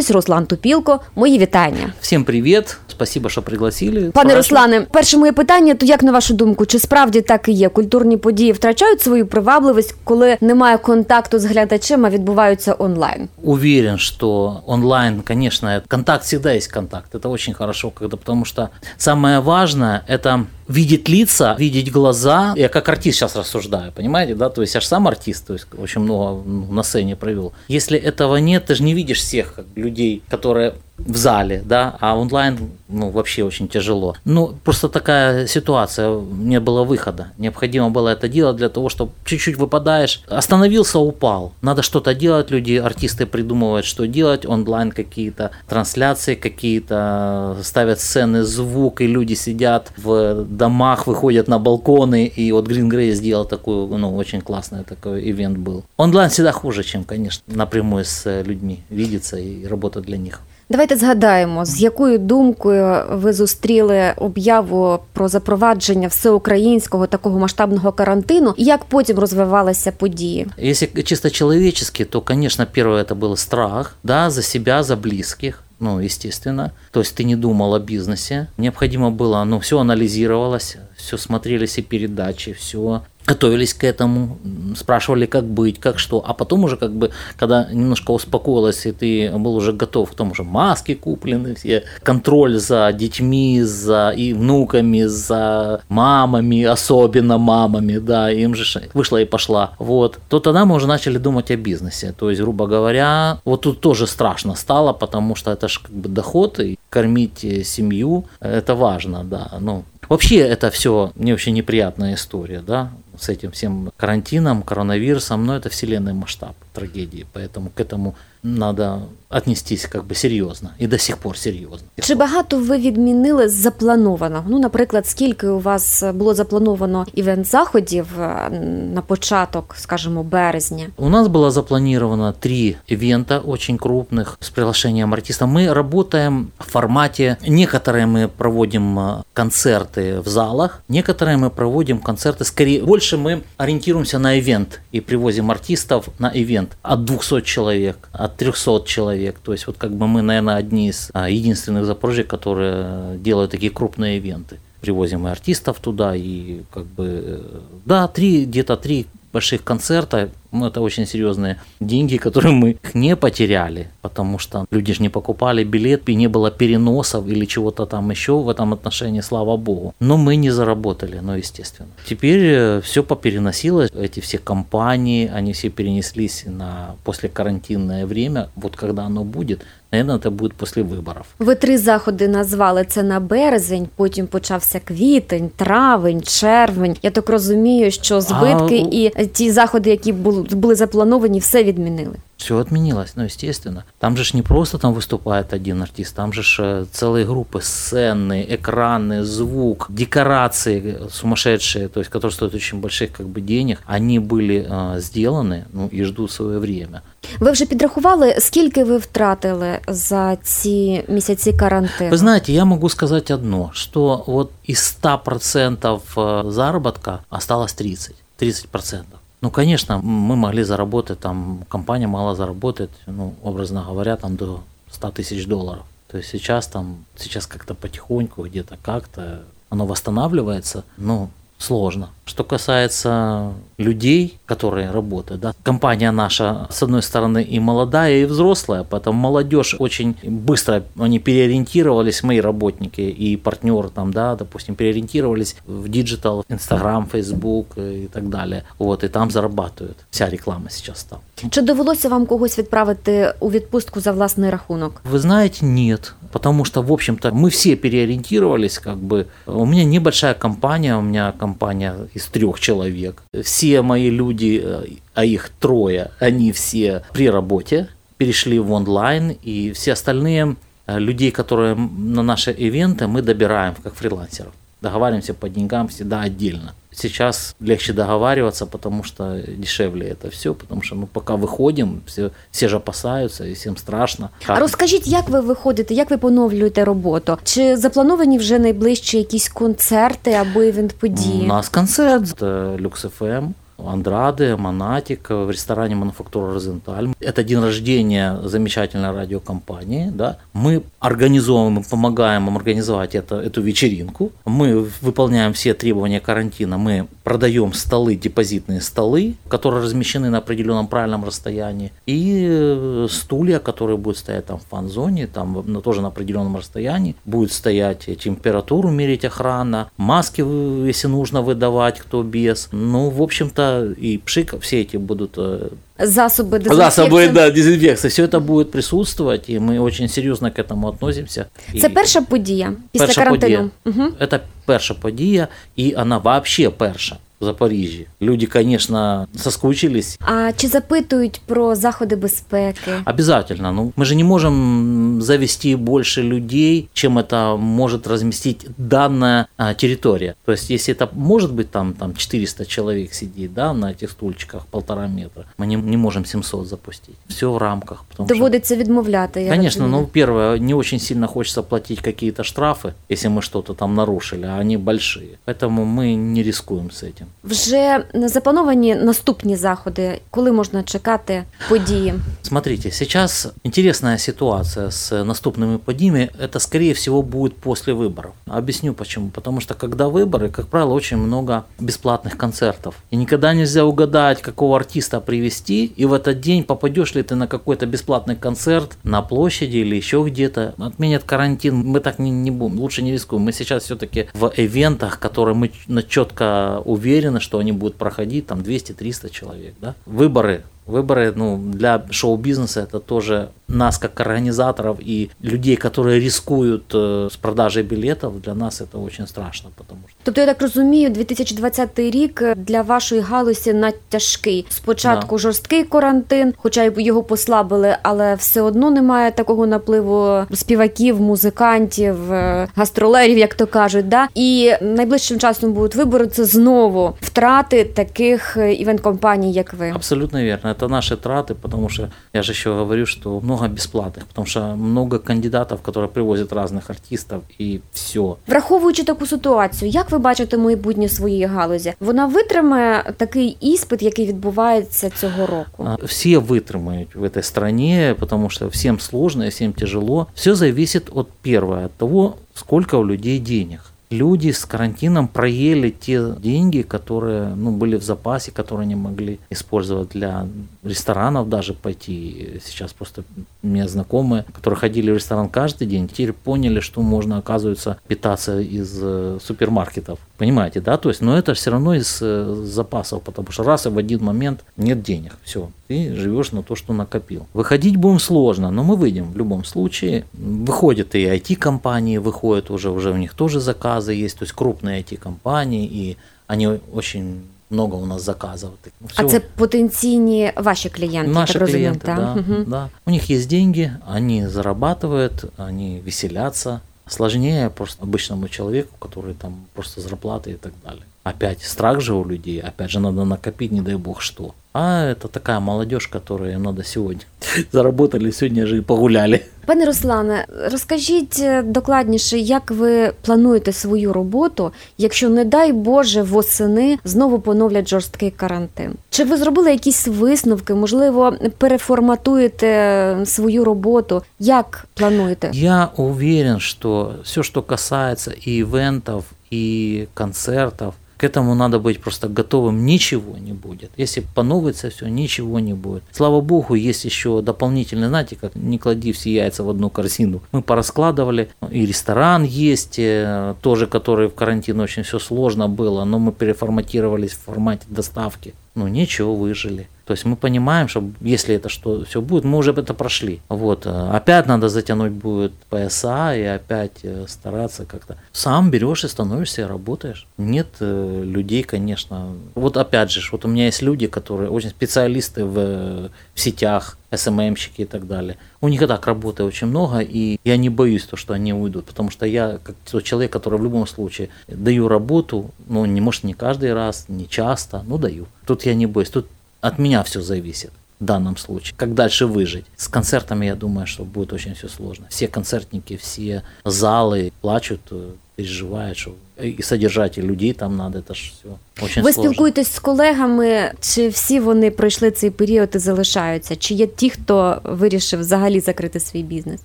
Знайомтесь, 0.00 0.10
Руслан 0.10 0.46
Тупілко. 0.46 1.00
Мої 1.16 1.38
вітання. 1.38 1.92
Всем 2.00 2.24
привет, 2.24 2.76
спасибо, 2.88 3.28
что 3.28 3.42
пригласили. 3.42 4.10
Пане. 4.10 4.34
Руслане, 4.34 4.80
перше 4.80 5.18
моє 5.18 5.32
питання: 5.32 5.74
то 5.74 5.86
як 5.86 6.02
на 6.02 6.12
вашу 6.12 6.34
думку, 6.34 6.66
чи 6.66 6.78
справді 6.78 7.20
так 7.20 7.48
і 7.48 7.52
є? 7.52 7.68
Культурні 7.68 8.16
події 8.16 8.52
втрачають 8.52 9.00
свою 9.00 9.26
привабливість, 9.26 9.94
коли 10.04 10.36
немає 10.40 10.78
контакту 10.78 11.38
з 11.38 11.44
глядачем, 11.44 12.06
а 12.06 12.10
відбуваються 12.10 12.74
онлайн? 12.78 13.28
Уверен, 13.42 13.98
что 13.98 14.60
онлайн, 14.66 15.22
конечно, 15.26 15.82
контакт 15.88 16.24
всегда 16.24 16.54
есть 16.54 16.72
контакт. 16.72 17.14
Это 17.14 17.30
очень 17.30 17.54
хорошо, 17.54 17.90
потому 17.90 18.44
что 18.44 18.68
самое 18.96 19.40
важное– 19.40 20.00
это 20.08 20.44
видеть 20.70 21.08
лица, 21.08 21.56
видеть 21.58 21.90
глаза. 21.90 22.54
Я 22.56 22.68
как 22.68 22.88
артист 22.88 23.18
сейчас 23.18 23.36
рассуждаю, 23.36 23.92
понимаете, 23.92 24.34
да? 24.34 24.48
То 24.48 24.62
есть 24.62 24.74
я 24.74 24.80
же 24.80 24.86
сам 24.86 25.08
артист, 25.08 25.46
то 25.46 25.52
есть 25.52 25.66
очень 25.76 26.00
много 26.00 26.42
на 26.48 26.82
сцене 26.82 27.16
провел. 27.16 27.52
Если 27.68 27.98
этого 27.98 28.36
нет, 28.36 28.66
ты 28.66 28.74
же 28.74 28.82
не 28.82 28.94
видишь 28.94 29.18
всех 29.18 29.54
как, 29.54 29.66
людей, 29.74 30.22
которые 30.28 30.74
в 31.06 31.16
зале, 31.16 31.62
да, 31.64 31.96
а 32.00 32.16
онлайн, 32.16 32.70
ну, 32.88 33.10
вообще 33.10 33.42
очень 33.44 33.68
тяжело. 33.68 34.16
Ну, 34.24 34.54
просто 34.64 34.88
такая 34.88 35.46
ситуация, 35.46 36.18
не 36.18 36.60
было 36.60 36.84
выхода. 36.84 37.28
Необходимо 37.38 37.90
было 37.90 38.10
это 38.10 38.28
делать 38.28 38.56
для 38.56 38.68
того, 38.68 38.88
чтобы 38.88 39.12
чуть-чуть 39.24 39.56
выпадаешь, 39.56 40.22
остановился, 40.28 40.98
упал. 40.98 41.52
Надо 41.62 41.82
что-то 41.82 42.14
делать, 42.14 42.50
люди, 42.50 42.74
артисты 42.74 43.26
придумывают, 43.26 43.86
что 43.86 44.06
делать, 44.06 44.46
онлайн 44.46 44.92
какие-то 44.92 45.50
трансляции 45.68 46.34
какие-то, 46.34 47.58
ставят 47.62 48.00
сцены, 48.00 48.42
звук, 48.42 49.00
и 49.00 49.06
люди 49.06 49.34
сидят 49.34 49.92
в 49.96 50.44
домах, 50.44 51.06
выходят 51.06 51.48
на 51.48 51.58
балконы, 51.58 52.26
и 52.26 52.52
вот 52.52 52.68
Green 52.68 52.88
Grey 52.88 53.12
сделал 53.12 53.44
такой, 53.44 53.86
ну, 53.86 54.16
очень 54.16 54.40
классный 54.40 54.84
такой 54.84 55.28
ивент 55.30 55.58
был. 55.58 55.84
Онлайн 55.96 56.30
всегда 56.30 56.52
хуже, 56.52 56.82
чем, 56.82 57.04
конечно, 57.04 57.42
напрямую 57.46 58.04
с 58.04 58.26
э, 58.26 58.42
людьми 58.42 58.82
видеться 58.90 59.36
и 59.36 59.66
работать 59.66 60.04
для 60.04 60.16
них. 60.16 60.40
Давайте 60.69 60.95
згадаємо, 60.95 61.65
з 61.65 61.81
якою 61.81 62.17
думкою 62.17 63.03
ви 63.11 63.33
зустріли 63.33 64.13
об'яву 64.17 64.99
про 65.13 65.27
запровадження 65.27 66.07
всеукраїнського 66.07 67.07
такого 67.07 67.39
масштабного 67.39 67.91
карантину, 67.91 68.53
і 68.57 68.63
як 68.63 68.85
потім 68.85 69.19
розвивалися 69.19 69.91
події? 69.91 70.47
Если 70.63 71.03
чисто 71.03 71.29
человечески, 71.29 72.05
то, 72.05 72.21
конечно, 72.21 72.65
первое 72.75 73.03
это 73.03 73.15
был 73.15 73.35
страх, 73.35 73.95
да, 74.03 74.29
за 74.29 74.41
себя, 74.41 74.83
за 74.83 74.95
близких, 74.95 75.63
ну, 75.79 76.01
естественно. 76.01 76.71
То 76.91 76.99
есть 76.99 77.19
ты 77.19 77.25
не 77.25 77.35
думал 77.35 77.73
о 77.73 77.79
бизнесе. 77.79 78.47
Необходимо 78.57 79.11
было, 79.11 79.45
ну, 79.45 79.57
все 79.57 79.79
анализировалось, 79.79 80.77
все 80.97 81.17
смотрели 81.17 81.65
все 81.65 81.81
передачи, 81.81 82.51
все 82.51 83.01
готовились 83.26 83.74
к 83.74 83.84
этому, 83.84 84.38
спрашивали, 84.76 85.26
как 85.26 85.44
быть, 85.44 85.78
как 85.78 85.98
что. 85.98 86.22
А 86.26 86.34
потом 86.34 86.64
уже, 86.64 86.76
как 86.76 86.92
бы, 86.92 87.10
когда 87.36 87.68
немножко 87.72 88.10
успокоилось, 88.12 88.86
и 88.86 88.92
ты 88.92 89.30
был 89.38 89.54
уже 89.56 89.72
готов 89.72 90.10
к 90.10 90.14
тому 90.14 90.34
же, 90.34 90.42
маски 90.42 90.94
куплены, 90.94 91.54
все, 91.54 91.84
контроль 92.02 92.58
за 92.58 92.92
детьми, 92.92 93.62
за 93.62 94.10
и 94.10 94.32
внуками, 94.32 95.04
за 95.06 95.80
мамами, 95.88 96.64
особенно 96.64 97.38
мамами, 97.38 97.98
да, 97.98 98.30
им 98.30 98.54
же 98.54 98.64
вышла 98.94 99.20
и 99.20 99.24
пошла, 99.24 99.72
вот, 99.78 100.18
то 100.28 100.40
тогда 100.40 100.64
мы 100.64 100.74
уже 100.74 100.86
начали 100.86 101.18
думать 101.18 101.50
о 101.50 101.56
бизнесе. 101.56 102.14
То 102.18 102.30
есть, 102.30 102.42
грубо 102.42 102.66
говоря, 102.66 103.38
вот 103.44 103.62
тут 103.62 103.80
тоже 103.80 104.06
страшно 104.06 104.54
стало, 104.54 104.92
потому 104.92 105.36
что 105.36 105.50
это 105.52 105.68
же 105.68 105.80
как 105.80 105.92
бы 105.92 106.08
доход, 106.08 106.60
и 106.60 106.78
кормить 106.88 107.44
э, 107.44 107.62
семью, 107.64 108.24
это 108.40 108.74
важно, 108.74 109.24
да, 109.24 109.52
ну, 109.60 109.84
Вообще 110.10 110.38
это 110.38 110.72
все 110.72 111.12
не 111.14 111.32
очень 111.32 111.54
неприятная 111.54 112.14
история, 112.14 112.62
да, 112.66 112.90
с 113.20 113.28
этим 113.28 113.50
всем 113.52 113.92
карантином, 113.96 114.62
коронавирусом, 114.62 115.44
но 115.44 115.56
это 115.56 115.68
вселенный 115.68 116.14
масштаб 116.14 116.56
трагедии, 116.73 117.25
поэтому 117.33 117.69
к 117.69 117.79
этому 117.79 118.15
надо 118.43 119.01
отнестись 119.29 119.85
как 119.85 120.05
бы 120.05 120.15
серьезно 120.15 120.71
и 120.77 120.87
до 120.87 120.97
сих 120.97 121.17
пор 121.17 121.37
серьезно. 121.37 121.87
Чи 121.99 122.15
багато 122.15 122.57
ви 122.57 122.77
відмінили 122.77 123.49
з 123.49 123.53
запланованого? 123.53 124.43
Ну, 124.47 124.59
наприклад, 124.59 125.07
скільки 125.07 125.47
у 125.47 125.59
вас 125.59 126.03
було 126.13 126.33
заплановано 126.33 127.05
івент 127.13 127.47
заходів 127.47 128.07
е, 128.19 128.49
на 128.93 129.01
початок, 129.01 129.75
скажімо, 129.77 130.23
березня? 130.23 130.85
У 130.97 131.09
нас 131.09 131.27
было 131.27 131.51
запланировано 131.51 132.33
три 132.33 132.75
ивента 132.91 133.39
очень 133.39 133.77
крупных 133.77 134.37
с 134.39 134.49
приглашением 134.49 135.13
артистов. 135.13 135.49
Мы 135.49 135.73
работаем 135.73 136.47
в 136.59 136.71
формате, 136.71 137.37
некоторые 137.47 138.05
мы 138.05 138.27
проводим 138.27 138.99
э, 138.99 139.23
концерты 139.33 140.21
в 140.21 140.27
залах, 140.27 140.81
некоторые 140.89 141.37
мы 141.37 141.49
проводим 141.49 141.97
концерты, 141.97 142.43
скорее, 142.45 142.83
больше 142.83 143.17
мы 143.17 143.41
ориентируемся 143.57 144.19
на 144.19 144.39
ивент 144.39 144.81
и 144.93 145.01
привозим 145.01 145.51
артистов 145.51 146.05
на 146.19 146.31
ивент 146.60 146.76
от 146.82 147.04
200 147.04 147.42
человек, 147.42 148.08
от 148.12 148.36
300 148.36 148.84
человек. 148.86 149.38
То 149.42 149.52
есть 149.52 149.66
вот 149.66 149.76
как 149.76 149.92
бы 149.92 150.06
мы, 150.06 150.22
наверное, 150.22 150.56
одни 150.56 150.88
из 150.88 151.10
а, 151.12 151.28
единственных 151.28 151.82
в 151.82 151.86
Запорожье, 151.86 152.24
которые 152.24 153.18
делают 153.18 153.50
такие 153.50 153.70
крупные 153.70 154.18
ивенты. 154.18 154.58
Привозим 154.80 155.26
и 155.26 155.30
артистов 155.30 155.78
туда, 155.80 156.16
и 156.16 156.62
как 156.72 156.86
бы, 156.86 157.22
э, 157.22 157.60
да, 157.84 158.08
три, 158.08 158.46
где-то 158.46 158.76
три 158.76 159.06
больших 159.30 159.62
концерта, 159.62 160.30
это 160.52 160.80
очень 160.80 161.06
серьезные 161.06 161.56
деньги, 161.80 162.16
которые 162.16 162.54
мы 162.54 162.76
не 162.94 163.16
потеряли, 163.16 163.88
потому 164.02 164.38
что 164.38 164.66
люди 164.70 164.92
же 164.92 165.02
не 165.02 165.08
покупали 165.08 165.64
билет, 165.64 166.08
и 166.08 166.14
не 166.14 166.28
было 166.28 166.50
переносов 166.50 167.26
или 167.26 167.44
чего-то 167.44 167.86
там 167.86 168.10
еще 168.10 168.32
в 168.32 168.48
этом 168.48 168.72
отношении, 168.72 169.20
слава 169.20 169.56
богу. 169.56 169.94
Но 170.00 170.16
мы 170.16 170.36
не 170.36 170.50
заработали, 170.50 171.20
ну, 171.22 171.36
естественно. 171.36 171.90
Теперь 172.06 172.80
все 172.80 173.02
попереносилось, 173.02 173.90
эти 173.94 174.20
все 174.20 174.38
компании, 174.38 175.30
они 175.32 175.52
все 175.52 175.70
перенеслись 175.70 176.44
на 176.46 176.96
послекарантинное 177.04 178.06
время, 178.06 178.48
вот 178.56 178.76
когда 178.76 179.04
оно 179.04 179.24
будет, 179.24 179.64
наверное, 179.92 180.16
это 180.16 180.30
будет 180.30 180.54
после 180.54 180.82
выборов. 180.82 181.24
Ви 181.38 181.54
три 181.54 181.78
заходи 181.78 182.28
назвали 182.28 182.84
це 182.84 183.02
на 183.02 183.20
березень, 183.20 183.88
потім 183.96 184.26
почався 184.26 184.80
квітень, 184.84 185.50
травень, 185.56 186.22
червень. 186.22 186.96
Я 187.02 187.10
так 187.10 187.28
розумію, 187.28 187.90
що 187.90 188.20
збитки 188.20 188.86
А, 189.16 189.20
і 189.20 189.26
ті 189.26 189.50
заходи, 189.50 189.90
які 189.90 190.12
були 190.12 190.74
заплановані, 190.74 191.38
все 191.38 191.64
відмінили 191.64 192.14
Все 192.39 192.57
отменилось, 192.57 193.15
ну, 193.15 193.23
естественно. 193.23 193.83
Там 193.99 194.17
же 194.17 194.23
ж 194.23 194.35
не 194.35 194.41
просто 194.41 194.77
там 194.77 194.93
выступает 194.93 195.53
один 195.53 195.81
артист, 195.81 196.15
там 196.15 196.33
же 196.33 196.43
ж 196.43 196.59
э, 196.63 196.85
целые 196.91 197.25
группы, 197.25 197.61
сцены, 197.61 198.45
экраны, 198.49 199.23
звук, 199.23 199.87
декорации 199.89 200.97
сумасшедшие, 201.09 201.87
то 201.87 201.99
есть, 201.99 202.11
которые 202.11 202.33
стоят 202.33 202.53
очень 202.53 202.79
больших 202.79 203.11
как 203.11 203.27
бы 203.27 203.41
денег, 203.41 203.79
они 203.85 204.19
были 204.19 204.67
э, 204.69 204.99
сделаны, 204.99 205.63
ну, 205.73 205.87
и 205.87 206.03
ждут 206.03 206.31
свое 206.31 206.59
время. 206.59 207.01
Ви 207.39 207.51
вже 207.51 207.65
підрахували, 207.65 208.35
скільки 208.39 208.83
ви 208.83 208.97
втратили 208.97 209.79
за 209.87 210.35
ці 210.35 211.03
місяці 211.07 211.53
карантину? 211.53 212.11
Вы 212.11 212.17
знаете, 212.17 212.53
я 212.53 212.65
могу 212.65 212.89
сказать 212.89 213.31
одно, 213.31 213.71
что 213.73 214.23
вот 214.27 214.51
из 214.69 214.97
100% 215.03 215.99
э, 216.15 216.51
заработка 216.51 217.19
осталось 217.29 217.73
30, 217.73 218.15
30%. 218.41 219.03
Ну, 219.40 219.50
конечно, 219.50 219.98
мы 219.98 220.36
могли 220.36 220.62
заработать, 220.62 221.20
там, 221.20 221.64
компания 221.68 222.06
могла 222.06 222.34
заработать, 222.34 222.90
ну, 223.06 223.34
образно 223.42 223.82
говоря, 223.82 224.16
там 224.16 224.36
до 224.36 224.62
100 224.90 225.10
тысяч 225.12 225.46
долларов. 225.46 225.84
То 226.08 226.18
есть 226.18 226.30
сейчас 226.30 226.66
там, 226.66 227.04
сейчас 227.16 227.46
как-то 227.46 227.74
потихоньку, 227.74 228.44
где-то 228.44 228.76
как-то 228.82 229.42
оно 229.70 229.86
восстанавливается, 229.86 230.84
но 230.96 231.30
сложно. 231.58 232.10
Что 232.30 232.44
касается 232.44 233.52
людей, 233.76 234.38
которые 234.46 234.92
работают, 234.92 235.40
да, 235.40 235.52
компания 235.64 236.12
наша, 236.12 236.68
с 236.70 236.80
одной 236.82 237.02
стороны, 237.02 237.42
и 237.42 237.58
молодая, 237.58 238.22
и 238.22 238.24
взрослая, 238.24 238.84
поэтому 238.84 239.18
молодежь 239.18 239.74
очень 239.78 240.14
быстро, 240.22 240.84
они 240.96 241.18
переориентировались, 241.18 242.22
мои 242.22 242.40
работники 242.40 243.00
и 243.00 243.36
партнеры 243.36 243.88
там, 243.88 244.12
да, 244.12 244.36
допустим, 244.36 244.76
переориентировались 244.76 245.56
в 245.66 245.88
digital, 245.88 246.44
Инстаграм, 246.48 247.06
Фейсбук 247.06 247.66
и 247.76 248.08
так 248.12 248.28
далее. 248.28 248.62
Вот, 248.78 249.02
и 249.02 249.08
там 249.08 249.30
зарабатывают. 249.30 249.96
Вся 250.10 250.30
реклама 250.30 250.70
сейчас 250.70 251.04
там. 251.04 251.18
Чи 251.50 251.62
довелося 251.62 252.08
вам 252.08 252.26
когось 252.26 252.58
відправити 252.58 253.34
у 253.40 253.50
відпустку 253.50 254.00
за 254.00 254.12
власний 254.12 254.50
рахунок? 254.50 255.02
Вы 255.12 255.18
знаете, 255.18 255.66
нет. 255.66 256.14
Потому 256.32 256.64
что, 256.64 256.82
в 256.82 256.92
общем-то, 256.92 257.32
мы 257.32 257.48
все 257.48 257.76
переориентировались, 257.76 258.78
как 258.78 258.96
бы. 258.96 259.26
У 259.46 259.66
меня 259.66 259.84
небольшая 259.84 260.34
компания, 260.34 260.96
у 260.96 261.02
меня 261.02 261.32
компания 261.32 261.94
из 262.14 262.19
трех 262.26 262.60
человек. 262.60 263.22
Все 263.42 263.82
мои 263.82 264.10
люди, 264.10 264.60
э, 264.62 264.84
а 265.14 265.24
их 265.24 265.50
трое, 265.60 266.10
они 266.18 266.52
все 266.52 267.02
при 267.12 267.28
работе, 267.28 267.88
перешли 268.16 268.58
в 268.58 268.70
онлайн, 268.72 269.36
и 269.42 269.72
все 269.72 269.92
остальные 269.92 270.56
э, 270.86 270.98
людей, 270.98 271.30
которые 271.30 271.74
на 271.74 272.22
наши 272.22 272.52
ивенты, 272.52 273.06
мы 273.06 273.22
добираем 273.22 273.74
как 273.82 273.94
фрилансеров. 273.94 274.52
Договариваемся 274.80 275.34
по 275.34 275.48
деньгам 275.48 275.88
всегда 275.88 276.22
отдельно. 276.22 276.74
Сейчас 276.91 277.55
легче 277.61 277.93
договариваться, 277.93 278.65
потому 278.65 279.03
что 279.03 279.37
дешевле 279.57 280.05
это 280.07 280.29
все, 280.29 280.53
потому 280.53 280.81
что 280.81 280.95
ну, 280.95 281.07
пока 281.13 281.35
выходим, 281.35 282.01
все, 282.05 282.29
все 282.51 282.67
же 282.69 282.77
опасаются 282.77 283.43
и 283.45 283.53
всем 283.53 283.77
страшно. 283.77 284.29
А 284.47 284.59
розкажіть, 284.59 285.07
як 285.07 285.29
ви 285.29 285.39
виходите, 285.39 285.93
як 285.93 286.09
ви 286.11 286.17
поновлюєте 286.17 286.83
роботу? 286.85 287.37
Чи 287.43 287.77
заплановані 287.77 288.37
вже 288.37 288.59
найближчі 288.59 289.17
якісь 289.17 289.49
концерти 289.49 290.31
або 290.31 290.63
івент 290.63 290.93
У 290.97 290.99
події? 290.99 291.47
нас 291.47 291.69
концерт, 291.69 292.23
это 292.23 292.79
Люкс 292.79 293.01
ФМ, 293.17 293.45
Андрады, 293.86 294.56
Монатик 294.56 295.30
в 295.30 295.50
ресторане 295.50 295.94
Мануфактура 295.94 296.52
Розенталь. 296.52 297.08
Это 297.20 297.44
день 297.44 297.60
рождения 297.60 298.38
замечательной 298.42 299.12
радиокомпании. 299.12 300.10
Да? 300.10 300.38
Мы 300.52 300.82
организовываем, 300.98 301.74
мы 301.74 301.82
помогаем 301.82 302.48
им 302.48 302.56
организовать 302.56 303.14
это, 303.14 303.36
эту 303.36 303.62
вечеринку. 303.62 304.32
Мы 304.44 304.88
выполняем 305.00 305.52
все 305.52 305.74
требования 305.74 306.20
карантина. 306.20 306.78
Мы 306.78 307.06
продаем 307.24 307.72
столы, 307.72 308.16
депозитные 308.16 308.80
столы, 308.80 309.34
которые 309.48 309.82
размещены 309.82 310.30
на 310.30 310.38
определенном 310.38 310.86
правильном 310.86 311.24
расстоянии. 311.24 311.92
И 312.06 312.46
э, 312.48 313.06
стулья, 313.10 313.58
которые 313.58 313.96
будут 313.96 314.18
стоять 314.18 314.46
там 314.46 314.58
в 314.58 314.64
фан-зоне, 314.64 315.26
там 315.26 315.80
тоже 315.82 316.02
на 316.02 316.08
определенном 316.08 316.56
расстоянии. 316.56 317.14
Будет 317.24 317.52
стоять 317.52 318.08
э, 318.08 318.14
температуру 318.14 318.90
мерить 318.90 319.24
охрана, 319.24 319.90
маски, 319.96 320.42
э, 320.44 320.86
если 320.86 321.08
нужно, 321.08 321.42
выдавать, 321.42 322.00
кто 322.00 322.22
без. 322.22 322.68
Ну, 322.72 323.10
в 323.10 323.22
общем-то, 323.22 323.69
и 324.01 324.17
пшик, 324.25 324.53
все 324.61 324.81
эти 324.81 324.97
будут 324.97 325.37
э, 325.37 325.59
Засоби 325.99 326.57
за 326.57 326.63
дезінфекції? 326.63 327.05
собой, 327.05 327.27
да, 327.27 327.49
дезинфекция. 327.51 328.09
Все 328.09 328.25
это 328.25 328.39
будет 328.39 328.71
присутствовать, 328.71 329.49
и 329.49 329.59
мы 329.59 329.79
очень 329.79 330.07
серьезно 330.07 330.51
к 330.51 330.59
этому 330.61 330.87
относимся. 330.87 331.45
Це 331.81 331.87
И 331.87 331.89
перша 331.89 332.21
подія 332.21 332.73
після 332.91 333.05
перша 333.05 333.21
карантину. 333.21 333.69
подія. 333.85 334.03
Угу. 334.05 334.13
Это 334.19 334.39
перша 334.65 334.93
подія, 334.93 335.47
і 335.75 335.95
вона 335.95 336.17
вообще 336.17 336.69
перша 336.69 337.17
в 337.41 337.45
Запоріжжі. 337.45 338.07
Люди, 338.21 338.45
конечно, 338.45 339.27
соскучились. 339.35 340.19
А 340.21 340.51
чи 340.57 340.67
запитують 340.67 341.41
про 341.45 341.75
заходи 341.75 342.15
безпеки? 342.15 342.91
Обязательно. 343.05 343.71
Ну, 343.71 343.93
мы 343.97 344.05
же 344.05 344.15
не 344.15 344.23
можем 344.23 345.21
завести 345.21 345.75
больше 345.75 346.23
людей, 346.23 346.87
чем 346.93 347.19
это 347.19 347.57
может 347.57 348.07
разместить 348.07 348.65
данная 348.77 349.45
а, 349.57 349.73
территория. 349.73 350.33
То 350.45 350.51
есть, 350.51 350.69
если 350.71 350.93
это 350.93 351.09
может 351.13 351.51
быть 351.53 351.69
там, 351.71 351.93
там 351.93 352.13
400 352.15 352.65
человек 352.65 353.13
сидит, 353.13 353.53
да, 353.53 353.73
на 353.73 353.91
этих 353.91 354.11
стульчиках 354.11 354.65
полтора 354.65 355.07
метра, 355.07 355.43
мы 355.57 355.65
не, 355.65 355.75
не 355.75 355.97
можем 355.97 356.25
700 356.25 356.67
запустить. 356.67 357.15
Все 357.27 357.51
в 357.51 357.57
рамках. 357.57 358.03
потому 358.09 358.27
что- 358.29 358.35
Доводиться 358.35 358.75
відмовляти. 358.75 359.41
Я 359.41 359.49
Конечно, 359.49 359.81
розумію. 359.81 360.01
ну 360.01 360.07
первое, 360.13 360.59
не 360.59 360.73
очень 360.73 360.99
сильно 360.99 361.27
хочется 361.27 361.63
платить 361.63 361.99
какие-то 362.01 362.43
штрафы, 362.43 362.93
если 363.11 363.29
мы 363.29 363.41
что-то 363.41 363.73
там 363.73 363.95
нарушили, 363.95 364.45
а 364.45 364.59
они 364.61 364.77
большие. 364.77 365.37
Поэтому 365.45 365.85
мы 365.85 366.15
не 366.15 366.43
рискуем 366.43 366.91
с 366.91 367.03
этим. 367.03 367.25
Вже 367.43 368.03
заплановані 368.13 368.95
наступні 368.95 369.55
заходи, 369.55 370.21
коли 370.29 370.51
можна 370.51 370.83
чекати 370.83 371.43
події. 371.69 372.13
Смотрите, 372.41 372.91
сейчас 372.91 373.47
интересная 373.63 374.17
ситуация 374.17 374.91
с 374.91 375.23
наступными 375.23 375.77
подъями. 375.77 376.29
Это, 376.39 376.59
скорее 376.59 376.93
всего, 376.93 377.21
будет 377.21 377.55
после 377.57 377.93
выборов. 377.93 378.31
Объясню 378.45 378.93
почему. 378.93 379.29
Потому 379.29 379.61
что, 379.61 379.73
когда 379.73 380.07
выборы, 380.07 380.49
как 380.49 380.67
правило, 380.67 380.93
очень 380.93 381.17
много 381.17 381.63
бесплатных 381.79 382.37
концертов. 382.37 382.95
И 383.11 383.15
никогда 383.15 383.53
нельзя 383.53 383.83
угадать, 383.85 384.41
какого 384.41 384.75
артиста 384.75 385.19
привести. 385.19 385.85
И 385.85 386.05
в 386.05 386.13
этот 386.13 386.39
день 386.39 386.63
попадешь 386.63 387.15
ли 387.15 387.23
ты 387.23 387.35
на 387.35 387.47
какой-то 387.47 387.85
бесплатный 387.85 388.35
концерт 388.35 388.97
на 389.03 389.21
площади 389.21 389.77
или 389.77 389.95
еще 389.95 390.23
где-то. 390.27 390.73
Отменят 390.77 391.23
карантин. 391.23 391.75
Мы 391.75 391.99
так 391.99 392.19
не, 392.19 392.29
не 392.31 392.51
будем. 392.51 392.79
Лучше 392.79 393.01
не 393.01 393.11
рискуем. 393.11 393.43
Мы 393.43 393.51
сейчас 393.53 393.83
все-таки 393.83 394.27
в 394.33 394.51
ивентах, 394.57 395.19
которые 395.19 395.55
мы 395.55 395.71
четко 396.07 396.81
уверены, 396.85 397.18
что 397.40 397.58
они 397.58 397.72
будут 397.72 397.96
проходить, 397.96 398.46
там 398.46 398.60
200-300 398.60 399.30
человек. 399.30 399.74
Да? 399.80 399.94
Выборы 400.06 400.64
Выборы 400.89 401.33
ну, 401.35 401.57
для 401.57 402.05
шоу-бизнеса 402.11 402.81
это 402.81 402.99
тоже 402.99 403.49
нас, 403.67 403.97
как 403.97 404.19
организаторов 404.19 404.97
и 404.99 405.31
людей, 405.41 405.75
которые 405.75 406.19
рискуют 406.19 406.83
э, 406.93 407.29
с 407.31 407.37
продажей 407.37 407.83
билетов, 407.83 408.39
для 408.41 408.53
нас 408.53 408.81
это 408.81 409.03
очень 409.03 409.27
страшно, 409.27 409.71
потому 409.75 410.01
что 410.07 410.17
Тобто, 410.23 410.41
я 410.41 410.47
так 410.47 410.61
розумію, 410.61 411.09
2020 411.09 411.99
рік 411.99 412.43
для 412.55 412.81
вашої 412.81 413.21
галузі 413.21 413.73
надтяжкий. 413.73 414.65
Спочатку 414.69 415.37
жорсткий 415.37 415.83
карантин, 415.83 416.53
хоча 416.57 416.83
й 416.83 416.91
його 416.97 417.23
послабили, 417.23 417.97
але 418.03 418.35
все 418.35 418.61
одно 418.61 418.91
немає 418.91 419.31
такого 419.31 419.67
напливу 419.67 420.45
співаків, 420.53 421.21
музикантів, 421.21 422.33
е, 422.33 422.67
гастролерів, 422.75 423.37
як 423.37 423.53
то 423.53 423.67
кажуть. 423.67 424.09
Да? 424.09 424.27
І 424.35 424.73
найближчим 424.81 425.39
часом 425.39 425.73
будуть 425.73 425.95
вибори. 425.95 426.27
Це 426.27 426.45
знову 426.45 427.13
втрати 427.21 427.83
таких 427.83 428.57
е, 428.57 428.73
івент-компаній, 428.73 429.53
як 429.53 429.73
ви. 429.73 429.91
абсолютно 429.95 430.43
верно. 430.43 430.75
Это 430.79 430.87
наши 430.87 431.15
траты, 431.15 431.53
потому 431.53 431.89
что 431.89 432.09
я 432.33 432.43
же 432.43 432.51
еще 432.51 432.69
говорю, 432.69 433.05
что 433.05 433.39
много 433.41 433.67
бесплатных, 433.67 434.25
потому 434.25 434.47
что 434.47 434.75
много 434.75 435.19
кандидатов, 435.19 435.81
которые 435.81 436.07
привозят 436.07 436.53
разных 436.53 436.89
артистов, 436.89 437.41
и 437.61 437.81
все. 437.93 438.35
Враховуючи 438.47 439.03
таку 439.03 439.25
ситуацію, 439.25 439.91
як 439.91 440.11
ви 440.11 440.17
бачите 440.17 440.57
майбутнє 440.57 441.09
своєї 441.09 441.45
галузі? 441.45 441.93
Вона 441.99 442.25
витримає 442.25 443.13
такий 443.17 443.57
іспит, 443.61 444.01
який 444.01 444.25
відбувається 444.27 445.09
цього 445.09 445.45
року. 445.45 445.87
А, 446.01 446.05
Все 446.05 446.37
вытримают 446.37 447.07
в 447.15 447.23
этой 447.23 447.43
стране, 447.43 448.15
потому 448.19 448.49
что 448.49 448.67
всем 448.67 448.99
сложно 448.99 449.45
и 449.45 449.49
всем 449.49 449.73
тяжело. 449.73 450.27
Все 450.35 450.55
зависит 450.55 451.03
от 451.11 451.27
первое, 451.41 451.85
от 451.85 451.91
того, 451.91 452.33
сколько 452.53 452.99
у 452.99 453.05
людей 453.05 453.39
денег. 453.39 453.79
Люди 454.10 454.50
с 454.50 454.64
карантином 454.64 455.28
проели 455.28 455.90
те 455.90 456.34
деньги, 456.36 456.82
которые 456.82 457.54
ну, 457.54 457.70
были 457.70 457.94
в 457.96 458.02
запасе, 458.02 458.50
которые 458.50 458.88
не 458.88 458.96
могли 458.96 459.38
использовать 459.50 460.10
для 460.10 460.48
ресторанов 460.82 461.48
даже 461.48 461.74
пойти. 461.74 462.60
Сейчас 462.64 462.92
просто 462.92 463.24
у 463.62 463.66
меня 463.66 463.86
знакомые, 463.88 464.44
которые 464.52 464.78
ходили 464.78 465.10
в 465.10 465.14
ресторан 465.14 465.48
каждый 465.48 465.86
день, 465.86 466.08
теперь 466.08 466.32
поняли, 466.32 466.80
что 466.80 467.02
можно, 467.02 467.38
оказывается, 467.38 467.98
питаться 468.08 468.60
из 468.60 468.98
э, 469.00 469.38
супермаркетов. 469.42 470.18
Понимаете, 470.38 470.80
да? 470.80 470.96
То 470.96 471.10
есть, 471.10 471.20
но 471.20 471.36
это 471.36 471.54
все 471.54 471.70
равно 471.70 471.94
из 471.94 472.18
э, 472.22 472.62
запасов, 472.64 473.22
потому 473.22 473.50
что 473.52 473.62
раз 473.62 473.86
и 473.86 473.90
в 473.90 473.98
один 473.98 474.24
момент 474.24 474.64
нет 474.76 475.02
денег. 475.02 475.36
Все, 475.42 475.70
ты 475.88 476.14
живешь 476.14 476.52
на 476.52 476.62
то, 476.62 476.74
что 476.74 476.94
накопил. 476.94 477.46
Выходить 477.52 477.96
будем 477.96 478.18
сложно, 478.18 478.70
но 478.70 478.82
мы 478.82 478.96
выйдем 478.96 479.30
в 479.32 479.36
любом 479.36 479.64
случае. 479.64 480.24
Выходят 480.32 481.14
и 481.14 481.24
IT-компании, 481.24 482.18
выходят 482.18 482.70
уже, 482.70 482.90
уже 482.90 483.10
у 483.10 483.16
них 483.16 483.34
тоже 483.34 483.60
заказы 483.60 484.14
есть, 484.14 484.38
то 484.38 484.44
есть 484.44 484.54
крупные 484.54 485.02
IT-компании, 485.02 485.86
и 485.86 486.16
они 486.46 486.66
очень 486.92 487.42
много 487.69 487.95
у 487.97 488.05
нас 488.05 488.21
заказов. 488.21 488.69
Ну, 489.01 489.07
А 489.15 489.23
всё. 489.23 489.29
це 489.29 489.39
потенційні 489.39 490.51
ваші 490.55 490.89
клієнти, 490.89 491.31
Наши 491.31 491.53
так 491.53 491.61
розумію, 491.61 491.91
клиенты, 491.91 491.97
так? 492.05 492.17
да, 492.17 492.35
Мгм. 492.35 492.65
да. 492.67 492.89
У 493.05 493.11
них 493.11 493.29
есть 493.29 493.49
деньги, 493.49 493.91
они 494.15 494.47
зарабатывают, 494.47 495.45
они 495.57 496.01
веселятся. 496.05 496.79
Сложнее 497.07 497.69
просто 497.69 498.05
обычному 498.05 498.49
человеку, 498.49 498.89
который 498.99 499.33
там 499.33 499.53
просто 499.73 500.01
зарплаты 500.01 500.49
и 500.51 500.53
так 500.55 500.71
далее. 500.85 501.03
Опять 501.23 501.61
страх 501.63 502.01
же 502.01 502.13
у 502.13 502.25
людей, 502.29 502.59
опять 502.67 502.89
же 502.91 502.99
надо 502.99 503.25
накопить, 503.25 503.71
не 503.71 503.81
дай 503.81 503.95
бог 503.95 504.21
что. 504.21 504.53
А 504.72 505.04
это 505.04 505.26
такая 505.28 505.58
молодежь, 505.58 506.06
которая 506.06 506.54
им 506.54 506.62
надо 506.62 506.84
сегодня. 506.84 507.22
Заработали, 507.72 508.30
сегодня 508.30 508.66
же 508.66 508.82
погуляли. 508.82 509.42
Пане 509.66 509.84
Руслане, 509.84 510.46
розкажіть 510.72 511.40
е, 511.40 511.62
докладніше, 511.62 512.38
як 512.38 512.70
ви 512.70 513.12
плануєте 513.22 513.72
свою 513.72 514.12
роботу, 514.12 514.72
якщо, 514.98 515.28
не 515.28 515.44
дай 515.44 515.72
Боже, 515.72 516.22
восени 516.22 516.98
знову 517.04 517.38
поновлять 517.38 517.88
жорсткий 517.88 518.30
карантин? 518.30 518.92
Чи 519.10 519.24
ви 519.24 519.36
зробили 519.36 519.70
якісь 519.70 520.08
висновки? 520.08 520.74
Можливо, 520.74 521.34
переформатуєте 521.58 523.16
свою 523.24 523.64
роботу? 523.64 524.22
Як 524.38 524.86
плануєте? 524.94 525.50
Я 525.52 525.88
уверен, 525.96 526.60
что 526.60 527.14
все, 527.24 527.42
что 527.42 527.62
касается 527.62 528.32
и 528.46 528.60
ивентов, 528.60 529.24
и 529.52 530.06
концертов, 530.14 530.94
К 531.20 531.24
этому 531.24 531.54
надо 531.54 531.78
быть 531.78 532.00
просто 532.00 532.28
готовым, 532.28 532.86
ничего 532.86 533.36
не 533.36 533.52
будет. 533.52 533.90
Если 533.98 534.24
поновится 534.34 534.88
все, 534.88 535.06
ничего 535.06 535.60
не 535.60 535.74
будет. 535.74 536.02
Слава 536.12 536.40
богу, 536.40 536.74
есть 536.74 537.04
еще 537.04 537.42
дополнительные, 537.42 538.08
знаете, 538.08 538.36
как 538.40 538.54
не 538.54 538.78
клади 538.78 539.12
все 539.12 539.30
яйца 539.30 539.62
в 539.62 539.68
одну 539.68 539.90
корзину. 539.90 540.40
Мы 540.52 540.62
пораскладывали, 540.62 541.50
и 541.70 541.84
ресторан 541.84 542.44
есть, 542.44 542.98
э, 542.98 543.54
тоже, 543.60 543.86
который 543.86 544.28
в 544.28 544.34
карантин 544.34 544.80
очень 544.80 545.02
все 545.02 545.18
сложно 545.18 545.68
было, 545.68 546.04
но 546.04 546.18
мы 546.18 546.32
переформатировались 546.32 547.32
в 547.32 547.40
формате 547.40 547.84
доставки. 547.90 548.54
Ну 548.74 548.88
ничего, 548.88 549.36
выжили. 549.36 549.88
То 550.10 550.14
есть 550.14 550.24
мы 550.24 550.34
понимаем, 550.34 550.88
что 550.88 551.04
если 551.20 551.54
это 551.54 551.68
что 551.68 552.04
все 552.04 552.20
будет, 552.20 552.42
мы 552.42 552.58
уже 552.58 552.72
это 552.72 552.94
прошли. 552.94 553.40
Вот. 553.48 553.86
э, 553.86 554.10
Опять 554.10 554.46
надо 554.46 554.68
затянуть 554.68 555.12
будет 555.12 555.52
пояса 555.68 556.34
и 556.34 556.42
опять 556.42 557.04
э, 557.04 557.26
стараться 557.28 557.84
как-то. 557.84 558.16
Сам 558.32 558.72
берешь 558.72 559.04
и 559.04 559.08
становишься 559.08 559.62
и 559.62 559.64
работаешь. 559.66 560.26
Нет 560.36 560.66
э, 560.80 561.22
людей, 561.24 561.62
конечно. 561.62 562.32
Вот 562.56 562.76
опять 562.76 563.12
же, 563.12 563.20
вот 563.30 563.44
у 563.44 563.48
меня 563.48 563.66
есть 563.66 563.82
люди, 563.82 564.08
которые 564.08 564.50
очень 564.50 564.70
специалисты 564.70 565.44
в, 565.44 566.10
в 566.34 566.40
сетях, 566.40 566.98
СММщики 567.14 567.82
и 567.82 567.86
так 567.86 568.08
далее. 568.08 568.36
У 568.60 568.68
них 568.68 568.82
и 568.82 568.86
так 568.86 569.06
работы 569.06 569.44
очень 569.44 569.68
много, 569.68 570.00
и 570.00 570.38
я 570.44 570.56
не 570.56 570.68
боюсь 570.70 571.04
то, 571.04 571.16
что 571.16 571.34
они 571.34 571.52
уйдут, 571.52 571.86
потому 571.86 572.10
что 572.10 572.26
я 572.26 572.58
как 572.62 572.74
тот 572.90 573.04
человек, 573.04 573.32
который 573.32 573.58
в 573.58 573.62
любом 573.62 573.86
случае 573.86 574.28
даю 574.48 574.88
работу, 574.88 575.50
ну, 575.68 575.84
не 575.84 576.00
может 576.00 576.24
не 576.24 576.34
каждый 576.34 576.74
раз, 576.74 577.06
не 577.08 577.28
часто, 577.28 577.84
но 577.86 577.96
даю. 577.98 578.26
Тут 578.46 578.66
я 578.66 578.74
не 578.74 578.86
боюсь, 578.86 579.10
тут 579.10 579.26
от 579.61 579.79
меня 579.79 580.01
все 580.03 580.21
зависит 580.21 580.71
в 580.99 581.05
данном 581.05 581.37
случае. 581.37 581.73
Как 581.77 581.93
дальше 581.93 582.25
выжить? 582.25 582.65
С 582.77 582.87
концертами, 582.87 583.45
я 583.45 583.55
думаю, 583.55 583.87
что 583.87 584.03
будет 584.03 584.33
очень 584.33 584.53
все 584.53 584.69
сложно. 584.69 585.05
Все 585.09 585.27
концертники, 585.27 585.95
все 585.97 586.41
залы 586.65 587.31
плачут, 587.41 587.81
э, 587.91 588.11
переживают, 588.35 588.97
что 588.97 589.11
и 589.43 589.61
содержать 589.61 590.17
и 590.17 590.21
людей 590.21 590.53
там 590.53 590.77
надо, 590.77 590.99
это 590.99 591.13
ж 591.13 591.33
все 591.39 591.49
очень 591.85 592.03
Ви 592.03 592.13
сложно. 592.13 592.31
спілкуєтесь 592.31 592.71
з 592.71 592.79
колегами, 592.79 593.71
чи 593.79 594.07
всі 594.07 594.39
вони 594.39 594.71
пройшли 594.71 595.11
цей 595.11 595.29
період 595.29 595.69
і 595.75 595.77
залишаються? 595.79 596.55
Чи 596.55 596.73
є 596.73 596.87
ті, 596.87 597.09
хто 597.09 597.61
вирішив 597.63 598.19
взагалі 598.19 598.59
закрити 598.59 598.99
свій 598.99 599.23
бізнес? 599.23 599.61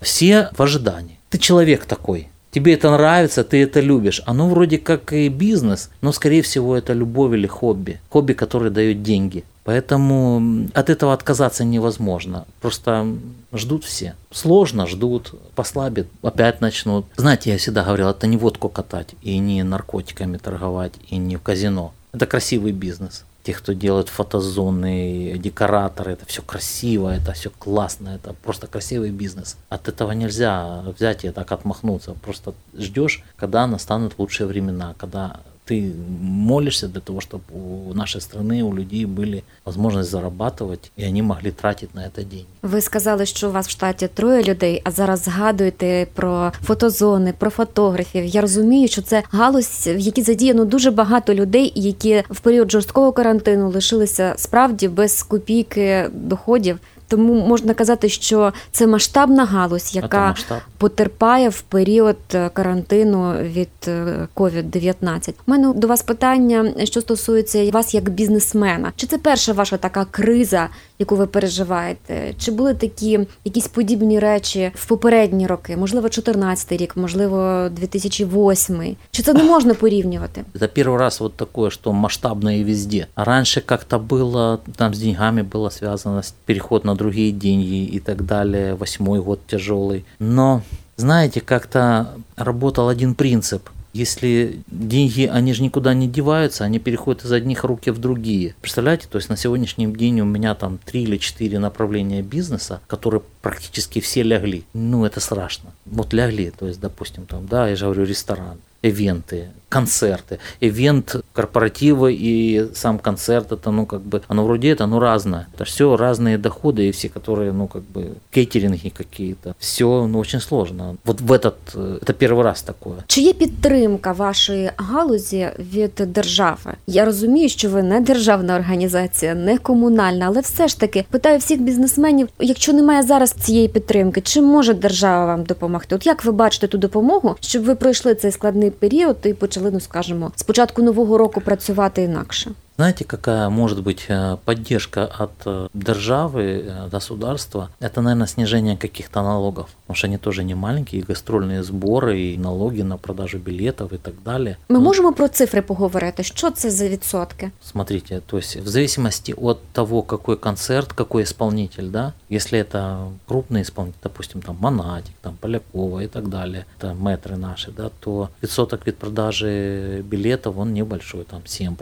Все 0.00 0.50
в 0.58 0.62
ожидании. 0.62 1.16
Ты 1.30 1.38
человек 1.38 1.84
такой. 1.84 2.26
Тебе 2.50 2.72
это 2.72 2.88
нравится, 2.88 3.42
ты 3.42 3.62
это 3.62 3.82
любишь. 3.82 4.22
Оно 4.26 4.48
вроде 4.48 4.78
как 4.78 5.12
и 5.12 5.28
бизнес, 5.28 5.90
но 6.02 6.12
скорее 6.12 6.40
всего 6.40 6.76
это 6.76 6.94
любовь 6.94 7.34
или 7.34 7.46
хобби. 7.46 7.98
Хобби, 8.08 8.32
которое 8.32 8.70
дает 8.70 9.02
деньги. 9.02 9.42
Поэтому 9.63 10.67
от 10.73 10.89
этого 10.89 11.13
отказаться 11.13 11.63
невозможно. 11.63 12.45
Просто 12.61 13.15
ждут 13.53 13.85
все. 13.85 14.15
Сложно, 14.31 14.87
ждут, 14.87 15.33
послабит, 15.55 16.07
опять 16.21 16.61
начнут. 16.61 17.05
Знаете, 17.15 17.51
я 17.51 17.57
всегда 17.57 17.83
говорил, 17.83 18.09
это 18.09 18.27
не 18.27 18.37
водку 18.37 18.69
катать, 18.69 19.15
и 19.21 19.37
не 19.37 19.63
наркотиками 19.63 20.37
торговать, 20.37 20.93
и 21.07 21.17
не 21.17 21.37
в 21.37 21.41
казино. 21.41 21.93
Это 22.11 22.25
красивый 22.25 22.73
бизнес. 22.73 23.23
Те, 23.43 23.53
кто 23.53 23.73
делает 23.73 24.07
фотозоны, 24.07 25.37
декораторы, 25.37 26.13
это 26.13 26.25
все 26.25 26.41
красиво, 26.41 27.13
это 27.13 27.33
все 27.33 27.49
классно, 27.49 28.09
это 28.09 28.33
просто 28.33 28.67
красивый 28.67 29.11
бизнес. 29.11 29.57
От 29.67 29.89
этого 29.89 30.11
нельзя 30.13 30.81
взять 30.97 31.25
и 31.25 31.29
так 31.29 31.51
отмахнуться. 31.51 32.13
Просто 32.13 32.53
ждешь, 32.77 33.23
когда 33.35 33.67
настанут 33.67 34.13
лучшие 34.17 34.47
времена, 34.47 34.95
когда 34.97 35.41
ты 35.68 35.92
молишься 36.20 36.88
для 36.88 37.00
того, 37.00 37.20
чтобы 37.20 37.44
у 37.52 37.94
нашей 37.94 38.20
страны, 38.20 38.62
у 38.62 38.74
людей 38.74 39.04
были 39.04 39.42
возможность 39.64 40.10
зарабатывать, 40.10 40.90
и 40.96 41.04
они 41.04 41.22
могли 41.22 41.50
тратить 41.50 41.94
на 41.94 42.00
это 42.00 42.24
деньги. 42.24 42.46
Ви 42.62 42.80
сказали, 42.80 43.26
що 43.26 43.48
у 43.48 43.52
вас 43.52 43.66
в 43.66 43.70
штаті 43.70 44.08
троє 44.08 44.42
людей, 44.42 44.82
а 44.84 44.90
зараз 44.90 45.22
згадуєте 45.22 46.06
про 46.14 46.52
фотозони, 46.64 47.34
про 47.38 47.50
фотографів. 47.50 48.24
Я 48.24 48.40
розумію, 48.40 48.88
що 48.88 49.02
це 49.02 49.22
галузь, 49.30 49.86
в 49.86 49.98
якій 49.98 50.22
задіяно 50.22 50.64
дуже 50.64 50.90
багато 50.90 51.34
людей, 51.34 51.72
які 51.74 52.22
в 52.30 52.40
період 52.40 52.70
жорсткого 52.70 53.12
карантину 53.12 53.70
лишилися 53.70 54.34
справді 54.36 54.88
без 54.88 55.22
копійки 55.22 56.10
доходів. 56.12 56.78
Тому 57.10 57.46
можна 57.46 57.74
казати, 57.74 58.08
що 58.08 58.52
це 58.72 58.86
масштабна 58.86 59.44
галузь, 59.44 59.82
Это 59.82 59.96
яка 60.02 60.28
масштаб. 60.28 60.58
потерпає 60.78 61.48
в 61.48 61.60
період 61.60 62.16
е, 62.34 62.48
карантину 62.52 63.32
від 63.42 63.68
е, 63.88 64.28
COVID-19. 64.36 65.30
У 65.30 65.32
мене 65.46 65.72
до 65.72 65.86
вас 65.86 66.02
питання, 66.02 66.72
що 66.84 67.00
стосується 67.00 67.70
вас 67.70 67.94
як 67.94 68.08
бізнесмена. 68.10 68.92
Чи 68.96 69.06
це 69.06 69.18
перша 69.18 69.52
ваша 69.52 69.76
така 69.76 70.04
криза, 70.04 70.68
яку 70.98 71.16
ви 71.16 71.26
переживаєте? 71.26 72.34
Чи 72.38 72.50
були 72.52 72.74
такі 72.74 73.20
якісь 73.44 73.68
подібні 73.68 74.18
речі 74.18 74.70
в 74.74 74.86
попередні 74.86 75.46
роки? 75.46 75.76
Можливо, 75.76 76.08
14 76.08 76.72
рік, 76.72 76.96
можливо, 76.96 77.68
2008? 77.72 78.96
Чи 79.10 79.22
це 79.22 79.34
не 79.34 79.42
можна 79.44 79.74
порівнювати? 79.74 80.44
Это 80.54 80.68
первый 80.78 80.98
раз 80.98 81.20
вот 81.20 81.34
такое, 81.36 81.70
что 81.70 81.92
масштабное 81.92 82.56
и 82.60 82.64
везде. 82.64 83.06
А 83.14 83.24
раньше 83.24 83.60
как-то 83.60 83.98
было, 83.98 84.58
там 84.76 84.92
с 84.94 84.98
деньгами 84.98 85.42
было 85.42 85.70
связано 85.70 86.18
с- 86.22 86.34
переход 86.44 86.84
на 86.84 86.91
другие 86.95 87.31
деньги 87.31 87.85
и 87.85 87.99
так 87.99 88.25
далее. 88.25 88.75
Восьмой 88.75 89.21
год 89.21 89.41
тяжелый. 89.47 90.05
Но, 90.19 90.61
знаете, 90.97 91.41
как-то 91.41 92.15
работал 92.35 92.89
один 92.89 93.15
принцип. 93.15 93.69
Если 93.93 94.61
деньги, 94.67 95.29
они 95.31 95.53
же 95.53 95.61
никуда 95.61 95.93
не 95.93 96.07
деваются, 96.07 96.63
они 96.63 96.79
переходят 96.79 97.25
из 97.25 97.31
одних 97.31 97.63
рук 97.63 97.85
в 97.85 97.99
другие. 97.99 98.55
Представляете, 98.59 99.07
то 99.07 99.17
есть 99.17 99.29
на 99.29 99.37
сегодняшний 99.37 99.85
день 99.85 100.19
у 100.21 100.25
меня 100.25 100.55
там 100.55 100.79
три 100.83 101.03
или 101.03 101.17
четыре 101.17 101.59
направления 101.59 102.23
бизнеса, 102.23 102.81
которые 102.87 103.21
практически 103.43 103.99
все 104.01 104.23
лягли. 104.23 104.63
Ну, 104.73 105.05
это 105.05 105.19
страшно. 105.19 105.73
Вот 105.85 106.11
лягли, 106.11 106.51
то 106.57 106.65
есть, 106.65 106.79
допустим, 106.79 107.27
там, 107.27 107.45
да, 107.45 107.67
я 107.67 107.75
же 107.75 107.85
говорю, 107.85 108.05
ресторан, 108.05 108.57
ивенты, 108.81 109.49
концерты. 109.72 110.38
Ивент, 110.60 111.16
корпоративы 111.32 112.14
и 112.14 112.68
сам 112.74 112.98
концерт, 112.98 113.52
это, 113.52 113.70
ну, 113.70 113.86
как 113.86 114.00
бы, 114.00 114.22
оно 114.28 114.44
вроде 114.44 114.70
это, 114.70 114.86
но 114.86 114.98
разное. 114.98 115.46
Это 115.54 115.64
все 115.64 115.96
разные 115.96 116.38
доходы, 116.38 116.88
и 116.88 116.90
все, 116.90 117.08
которые, 117.08 117.52
ну, 117.52 117.66
как 117.66 117.82
бы, 117.82 118.14
кейтеринги 118.30 118.88
какие-то. 118.88 119.54
Все, 119.58 120.06
ну, 120.06 120.18
очень 120.18 120.40
сложно. 120.40 120.96
Вот 121.04 121.20
в 121.20 121.32
этот, 121.32 121.54
э, 121.74 121.98
это 122.02 122.12
первый 122.12 122.42
раз 122.42 122.62
такое. 122.62 122.94
Чи 123.06 123.20
є 123.20 123.32
підтримка 123.32 124.12
вашої 124.12 124.70
галузі 124.76 125.48
від 125.58 125.94
держави? 125.94 126.72
Я 126.86 127.04
розумію, 127.04 127.48
що 127.48 127.70
ви 127.70 127.82
не 127.82 128.00
державна 128.00 128.56
організація, 128.56 129.34
не 129.34 129.58
комунальна, 129.58 130.26
але 130.26 130.40
все 130.40 130.68
ж 130.68 130.80
таки 130.80 131.04
питаю 131.10 131.38
всіх 131.38 131.60
бізнесменів, 131.60 132.28
якщо 132.40 132.72
немає 132.72 133.02
зараз 133.02 133.30
цієї 133.30 133.68
підтримки, 133.68 134.20
чи 134.20 134.42
може 134.42 134.74
держава 134.74 135.26
вам 135.26 135.44
допомогти? 135.44 135.94
От 135.94 136.06
як 136.06 136.24
ви 136.24 136.32
бачите 136.32 136.66
ту 136.66 136.78
допомогу, 136.78 137.36
щоб 137.40 137.64
ви 137.64 137.74
пройшли 137.74 138.14
цей 138.14 138.30
складний 138.30 138.70
період 138.70 139.16
і 139.24 139.32
почали, 139.32 139.61
Ну 139.71 139.79
скажімо, 139.79 140.31
з 140.35 140.43
нового 140.83 141.17
року 141.17 141.41
працювати 141.41 142.01
інакше? 142.03 142.51
Знаете, 142.76 143.04
какая 143.04 143.48
может 143.48 143.82
быть 143.82 144.04
э, 144.08 144.36
поддержка 144.44 145.04
от 145.04 145.32
э, 145.46 145.68
державы, 145.74 146.42
э, 146.64 146.88
государства? 146.92 147.70
Это, 147.80 148.02
наверное, 148.02 148.28
снижение 148.28 148.76
каких-то 148.76 149.22
налогов. 149.22 149.66
Потому 149.82 149.96
что 149.96 150.06
они 150.06 150.16
тоже 150.18 150.44
не 150.44 150.54
маленькие, 150.54 151.00
и 151.00 151.04
гастрольные 151.04 151.64
сборы, 151.64 152.20
и 152.20 152.38
налоги 152.38 152.82
на 152.82 152.96
продажу 152.96 153.38
билетов 153.38 153.92
и 153.92 153.96
так 153.98 154.14
далее. 154.24 154.56
Ми 154.68 154.78
Ну, 154.78 154.84
можемо 154.84 155.12
про 155.12 155.28
цифри 155.28 155.62
поговорити. 155.62 156.22
Що 156.22 156.50
це 156.50 156.70
за 156.70 156.88
відсотки? 156.88 157.50
Смотрите, 157.72 158.20
то 158.26 158.36
есть 158.38 158.56
в 158.56 158.68
зависимости 158.68 159.32
от 159.32 159.58
того, 159.72 160.02
какой 160.02 160.36
концерт, 160.36 160.92
какой 160.92 161.22
исполнитель, 161.22 161.90
да, 161.90 162.12
если 162.30 162.58
это 162.60 163.08
крупный 163.28 163.62
исполнитель, 163.62 164.00
допустим, 164.02 164.42
там 164.42 164.56
Монатик, 164.60 165.14
там 165.20 165.34
Полякова 165.40 166.02
и 166.02 166.06
так 166.06 166.28
далее, 166.28 166.64
это 166.80 166.94
метры 166.94 167.36
наши, 167.36 167.72
да, 167.76 167.90
то 168.00 168.28
відсоток 168.42 168.86
від 168.86 168.96
продажи 168.96 170.02
билетов, 170.04 170.58
он 170.58 170.72
небольшой, 170.72 171.24
там 171.24 171.40
7%, 171.46 171.74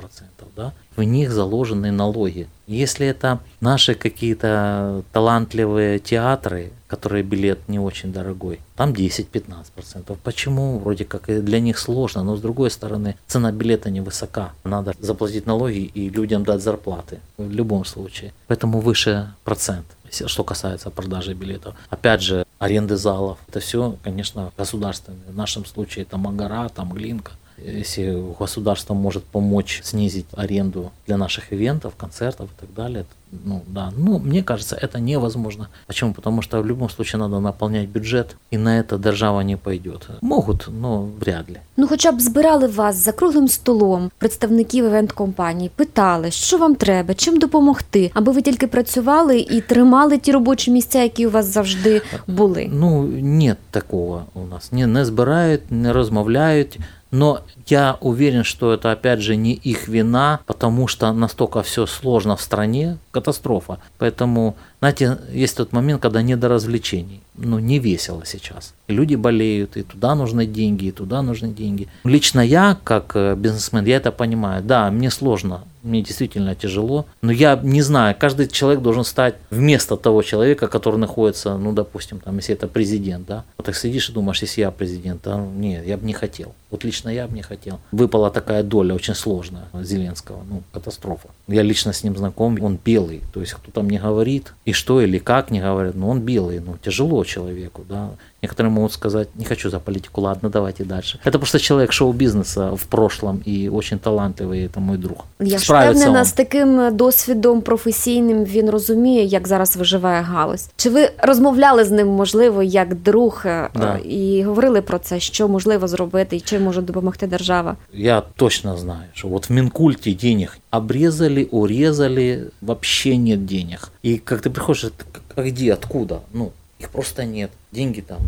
да, 0.57 0.73
в 0.96 1.04
них 1.04 1.32
заложены 1.32 1.92
налоги. 1.92 2.48
Если 2.68 3.08
это 3.08 3.40
наши 3.60 3.96
какие-то 3.96 5.04
талантливые 5.12 6.00
театры, 6.00 6.72
которые 6.88 7.24
билет 7.24 7.60
не 7.68 7.80
очень 7.80 8.14
дорогой, 8.14 8.60
там 8.76 8.92
10-15%. 8.92 10.18
Почему? 10.24 10.80
Вроде 10.80 11.06
как 11.06 11.30
и 11.30 11.40
для 11.42 11.60
них 11.60 11.78
сложно, 11.78 12.24
но 12.24 12.36
с 12.36 12.42
другой 12.42 12.70
стороны, 12.72 13.16
цена 13.28 13.52
билета 13.52 13.90
невысока. 13.90 14.52
Надо 14.64 14.94
заплатить 15.00 15.46
налоги 15.46 15.92
и 15.94 16.10
людям 16.10 16.44
дать 16.44 16.62
зарплаты 16.62 17.20
в 17.38 17.50
любом 17.50 17.86
случае. 17.86 18.34
Поэтому 18.48 18.80
выше 18.80 19.34
процент, 19.44 19.86
что 20.10 20.44
касается 20.44 20.90
продажи 20.90 21.34
билетов. 21.34 21.76
Опять 21.90 22.22
же, 22.22 22.46
аренды 22.60 22.96
залов. 22.96 23.38
Это 23.48 23.60
все, 23.60 23.98
конечно, 24.04 24.52
государственное. 24.58 25.20
В 25.30 25.36
нашем 25.36 25.66
случае 25.66 26.04
это 26.04 26.18
Магара, 26.18 26.70
там 26.70 26.92
Глинка. 26.92 27.32
Если 27.66 28.24
государство 28.40 28.94
может 28.94 29.24
помочь 29.24 29.82
снизить 29.84 30.26
аренду 30.34 30.92
для 31.08 31.18
наших 31.18 31.54
ивентов, 31.54 31.96
концертов 31.96 32.50
и 32.50 32.62
так 32.62 32.74
далее, 32.74 33.06
Ну 33.46 33.62
да, 33.68 33.92
ну 33.98 34.20
мне 34.20 34.44
кажется, 34.44 34.76
это 34.76 35.00
невозможно. 35.00 35.70
Почему? 35.88 36.14
Потому 36.14 36.42
что 36.42 36.62
в 36.62 36.66
любом 36.66 36.90
случае 36.90 37.20
надо 37.20 37.40
наполнять 37.40 37.88
бюджет, 37.88 38.36
и 38.52 38.58
на 38.58 38.80
это 38.80 38.98
держава 38.98 39.42
не 39.42 39.58
пойдет. 39.58 40.08
Могут, 40.22 40.68
но 40.68 41.08
вряд 41.20 41.50
ли. 41.50 41.60
Ну, 41.78 41.88
хоча 41.88 42.12
б 42.12 42.20
збирали 42.20 42.68
вас 42.68 42.96
за 42.96 43.12
круглим 43.12 43.48
столом 43.48 44.12
представників 44.18 44.86
івент-компаній, 44.86 45.72
питали, 45.76 46.32
що 46.32 46.58
вам 46.58 46.76
треба, 46.76 47.14
чим 47.14 47.40
допомогти, 47.40 48.12
аби 48.14 48.32
ви 48.32 48.42
тільки 48.42 48.68
працювали 48.68 49.40
і 49.40 49.62
тримали 49.62 50.18
ті 50.18 50.32
робочі 50.32 50.72
місця, 50.72 51.04
які 51.04 51.28
у 51.28 51.30
вас 51.30 51.46
завжди 51.46 52.02
були. 52.28 52.70
Ну, 52.74 53.04
нет 53.22 53.58
такого 53.72 54.26
у 54.34 54.46
нас. 54.46 54.72
Не, 54.72 54.88
не 54.88 55.06
збирають, 55.06 55.72
не 55.72 55.94
розмовляють. 55.94 56.80
Но 57.12 57.42
я 57.68 57.98
уверен, 58.00 58.44
что 58.44 58.74
это 58.74 58.92
опять 58.92 59.20
же 59.22 59.36
не 59.36 59.54
их 59.54 59.88
вина, 59.90 60.40
потому 60.46 60.88
что 60.88 61.12
настолько 61.12 61.62
все 61.62 61.86
сложно 61.86 62.38
в 62.38 62.42
стране, 62.42 62.98
катастрофа. 63.12 63.78
Поэтому, 63.98 64.56
знаете, 64.80 65.18
есть 65.34 65.58
тот 65.58 65.74
момент, 65.74 66.02
когда 66.02 66.22
не 66.22 66.36
до 66.36 66.48
развлечений. 66.48 67.22
Ну, 67.36 67.60
не 67.60 67.80
весело 67.80 68.24
сейчас. 68.26 68.74
И 68.88 68.94
люди 68.94 69.16
болеют, 69.16 69.78
и 69.78 69.84
туда 69.84 70.16
нужны 70.16 70.46
деньги, 70.46 70.86
и 70.86 70.92
туда 70.92 71.22
нужны 71.22 71.50
деньги. 71.50 71.88
Лично 72.04 72.42
я, 72.42 72.78
как 72.84 73.16
э, 73.16 73.36
бизнесмен, 73.36 73.86
я 73.86 73.98
это 73.98 74.12
понимаю. 74.12 74.64
Да, 74.64 74.92
мне 74.92 75.10
сложно, 75.10 75.62
мне 75.84 76.02
действительно 76.02 76.56
тяжело, 76.56 77.06
но 77.22 77.32
я 77.32 77.60
не 77.64 77.82
знаю, 77.82 78.16
каждый 78.20 78.48
человек 78.48 78.82
должен 78.82 79.04
стать 79.04 79.36
вместо 79.50 79.98
того 79.98 80.22
человека, 80.22 80.68
который 80.68 80.98
находится, 80.98 81.58
ну, 81.58 81.74
допустим, 81.74 82.20
там, 82.20 82.38
если 82.38 82.54
это 82.54 82.68
президент, 82.68 83.28
да, 83.28 83.44
вот 83.58 83.66
так 83.66 83.76
сидишь 83.76 84.10
и 84.10 84.14
думаешь, 84.14 84.42
если 84.42 84.62
я 84.62 84.72
президент, 84.72 85.22
а, 85.26 85.38
нет, 85.38 85.86
я 85.86 85.98
бы 85.98 86.06
не 86.06 86.14
хотел. 86.14 86.54
Вот 86.70 86.84
лично 86.84 87.10
я 87.10 87.28
бы 87.28 87.36
не 87.36 87.42
хотел. 87.42 87.80
Выпала 87.92 88.30
такая 88.30 88.64
доля 88.64 88.94
очень 88.94 89.16
сложная 89.16 89.64
Зеленского, 89.74 90.44
ну, 90.50 90.64
катастрофа. 90.72 91.30
Я 91.48 91.64
лично 91.64 91.94
с 91.94 92.04
ним 92.04 92.16
знаком, 92.16 92.58
он 92.62 92.78
белый, 93.02 93.22
то 93.34 93.40
есть 93.40 93.54
кто 93.54 93.72
там 93.72 93.90
не 93.90 93.98
говорит, 93.98 94.54
и 94.66 94.74
что 94.74 95.02
или 95.02 95.18
как 95.18 95.52
не 95.52 95.60
говорит, 95.60 95.96
но 95.96 96.10
он 96.10 96.22
белый, 96.22 96.60
ну, 96.60 96.78
тяжело 96.78 97.24
человеку, 97.24 97.84
да. 97.88 98.12
Некоторые 98.43 98.71
могут 98.71 98.93
сказать, 98.93 99.29
не 99.35 99.45
хочу 99.45 99.71
за 99.71 99.79
политику, 99.81 100.21
ладно, 100.21 100.49
давайте 100.51 100.85
дальше. 100.85 101.19
Это 101.25 101.39
просто 101.39 101.59
человек 101.59 101.93
шоу-бизнеса 101.93 102.71
в 102.75 102.85
прошлом 102.85 103.43
и 103.49 103.69
очень 103.69 103.99
талантливый, 103.99 104.65
это 104.69 104.81
мой 104.81 104.99
друг. 104.99 105.25
Я 105.41 105.59
ж 105.59 105.65
Справится 105.65 106.01
впевнена, 106.01 106.21
он. 106.21 106.25
з 106.27 106.33
таким 106.33 106.97
досвідом 106.97 107.61
професійним 107.63 108.45
він 108.45 108.71
розуміє, 108.71 109.25
як 109.25 109.49
зараз 109.49 109.77
виживає 109.77 110.23
галузь. 110.23 110.69
Чи 110.77 110.91
ви 110.91 111.11
розмовляли 111.19 111.85
з 111.85 111.91
ним, 111.91 112.09
можливо, 112.09 112.63
як 112.63 112.95
друг 112.95 113.43
е, 113.47 113.69
Да. 113.75 113.97
і 114.05 114.43
говорили 114.43 114.83
про 114.83 114.99
це, 114.99 115.21
що 115.21 115.49
можливо 115.49 115.89
зробити, 115.89 116.37
і 116.37 116.41
чим 116.41 116.63
може 116.63 116.83
допомогти 116.83 117.27
держава? 117.27 117.77
Я 117.93 118.23
точно 118.37 118.77
знаю, 118.77 119.05
что 119.15 119.29
вот 119.29 119.51
в 119.51 119.53
Минкульте 119.53 120.13
денег 120.13 120.59
обрезали, 120.71 121.49
урезали, 121.51 122.45
вообще 122.63 123.17
нет 123.17 123.45
денег. 123.47 123.91
И 124.05 124.19
как 124.19 124.41
ты 124.47 124.51
приходишь, 124.51 124.85
это 124.85 125.05
к- 125.13 125.21
а 125.37 125.43
где, 125.43 125.73
откуда? 125.73 126.19
Ну, 126.33 126.51
их 126.82 126.90
просто 126.90 127.26
нет. 127.26 127.52
Деньги 127.72 128.02
там 128.02 128.20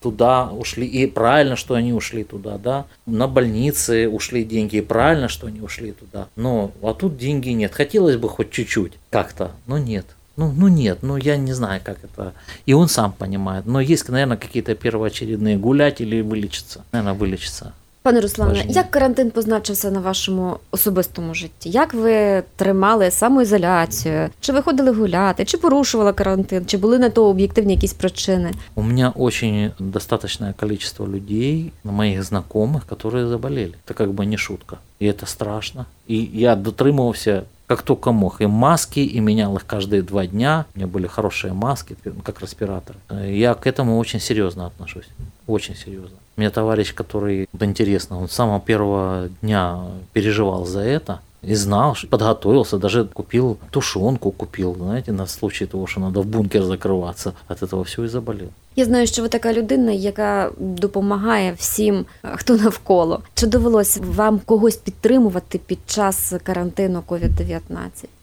туда 0.00 0.50
ушли, 0.50 0.86
и 0.86 1.06
правильно, 1.06 1.56
что 1.56 1.74
они 1.74 1.92
ушли 1.92 2.24
туда, 2.24 2.58
да. 2.58 2.86
На 3.06 3.28
больницы 3.28 4.08
ушли 4.08 4.44
деньги, 4.44 4.76
и 4.76 4.80
правильно, 4.80 5.28
что 5.28 5.46
они 5.46 5.60
ушли 5.60 5.92
туда. 5.92 6.28
Но, 6.36 6.72
а 6.82 6.94
тут 6.94 7.18
деньги 7.18 7.50
нет. 7.50 7.72
Хотелось 7.72 8.16
бы 8.16 8.28
хоть 8.28 8.50
чуть-чуть 8.50 8.92
как-то, 9.10 9.52
но 9.66 9.78
нет. 9.78 10.06
Ну, 10.36 10.52
ну 10.52 10.68
нет, 10.68 11.00
ну 11.02 11.16
я 11.16 11.36
не 11.36 11.52
знаю, 11.52 11.82
как 11.84 11.98
это. 12.02 12.32
И 12.64 12.72
он 12.72 12.88
сам 12.88 13.12
понимает. 13.12 13.66
Но 13.66 13.80
есть, 13.80 14.08
наверное, 14.08 14.38
какие-то 14.38 14.74
первоочередные 14.74 15.58
гулять 15.58 16.00
или 16.00 16.22
вылечиться. 16.22 16.84
Наверное, 16.92 17.14
вылечиться. 17.14 17.74
Пане 18.05 18.21
Руслане, 18.21 18.51
Важливо. 18.51 18.73
як 18.73 18.91
карантин 18.91 19.31
позначився 19.31 19.91
на 19.91 19.99
вашому 19.99 20.57
особистому 20.71 21.33
житті? 21.33 21.69
Як 21.69 21.93
ви 21.93 22.43
тримали 22.55 23.11
самоізоляцію? 23.11 24.29
Чи 24.39 24.53
ви 24.53 24.61
ходили 24.61 24.91
гуляти? 24.91 25.45
Чи 25.45 25.57
порушували 25.57 26.13
карантин? 26.13 26.65
Чи 26.65 26.77
були 26.77 26.99
на 26.99 27.09
то 27.09 27.25
об'єктивні 27.25 27.73
якісь 27.73 27.93
причини? 27.93 28.51
У 28.75 28.81
меня 28.81 29.11
очень 29.15 29.71
достаточное 29.79 30.53
количество 30.53 31.07
людей, 31.07 31.71
моих 31.83 32.23
знакомых, 32.23 32.81
которые 32.89 33.27
заболели. 33.27 33.73
Это 33.87 33.93
как 33.93 34.09
бы 34.11 34.25
не 34.25 34.37
шутка. 34.37 34.77
И 35.01 35.05
это 35.07 35.25
страшно. 35.25 35.85
И 36.09 36.29
я 36.33 36.55
дотримывался 36.55 37.41
как 37.67 37.81
только 37.81 38.11
мог. 38.11 38.41
И 38.41 38.47
маски, 38.47 38.99
и 38.99 39.19
менял 39.21 39.55
их 39.55 39.65
каждые 39.65 40.01
два 40.03 40.27
дня. 40.27 40.65
У 40.75 40.79
меня 40.79 40.87
были 40.87 41.07
хорошие 41.07 41.53
маски, 41.53 41.95
как 42.23 42.41
респираторы. 42.41 42.99
Я 43.31 43.53
к 43.55 43.65
этому 43.65 43.97
очень 43.97 44.19
серьезно 44.19 44.67
отношусь. 44.67 45.07
Очень 45.47 45.75
серьезно. 45.75 46.17
У 46.39 46.41
меня 46.41 46.51
товарищ, 46.51 46.93
который, 46.93 47.47
вот 47.53 47.63
интересно, 47.63 48.19
он 48.19 48.27
с 48.27 48.33
самого 48.33 48.59
первого 48.59 49.29
дня 49.41 49.79
переживал 50.13 50.65
за 50.65 50.81
это, 50.81 51.19
и 51.45 51.55
знал, 51.55 51.95
что 51.95 52.07
подготовился, 52.07 52.77
даже 52.77 53.05
купил 53.05 53.57
тушенку, 53.71 54.31
купил, 54.31 54.75
знаете, 54.75 55.11
на 55.11 55.27
случай 55.27 55.67
того, 55.67 55.87
что 55.87 55.99
надо 55.99 56.21
в 56.21 56.25
бункер 56.25 56.63
закрываться. 56.63 57.33
От 57.47 57.61
этого 57.61 57.83
все 57.83 58.03
и 58.03 58.07
заболел. 58.07 58.49
Я 58.75 58.85
знаю, 58.85 59.07
що 59.07 59.21
ви 59.21 59.29
така 59.29 59.53
людина, 59.53 59.91
яка 59.91 60.51
допомагає 60.59 61.53
всім, 61.53 62.05
е, 62.23 62.29
хто 62.35 62.55
навколо. 62.55 63.21
Чи 63.33 63.47
довелось 63.47 63.99
вам 64.01 64.39
когось 64.45 64.75
підтримувати 64.75 65.57
під 65.57 65.79
час 65.85 66.33
карантину 66.43 67.03
COVID-19? 67.07 67.59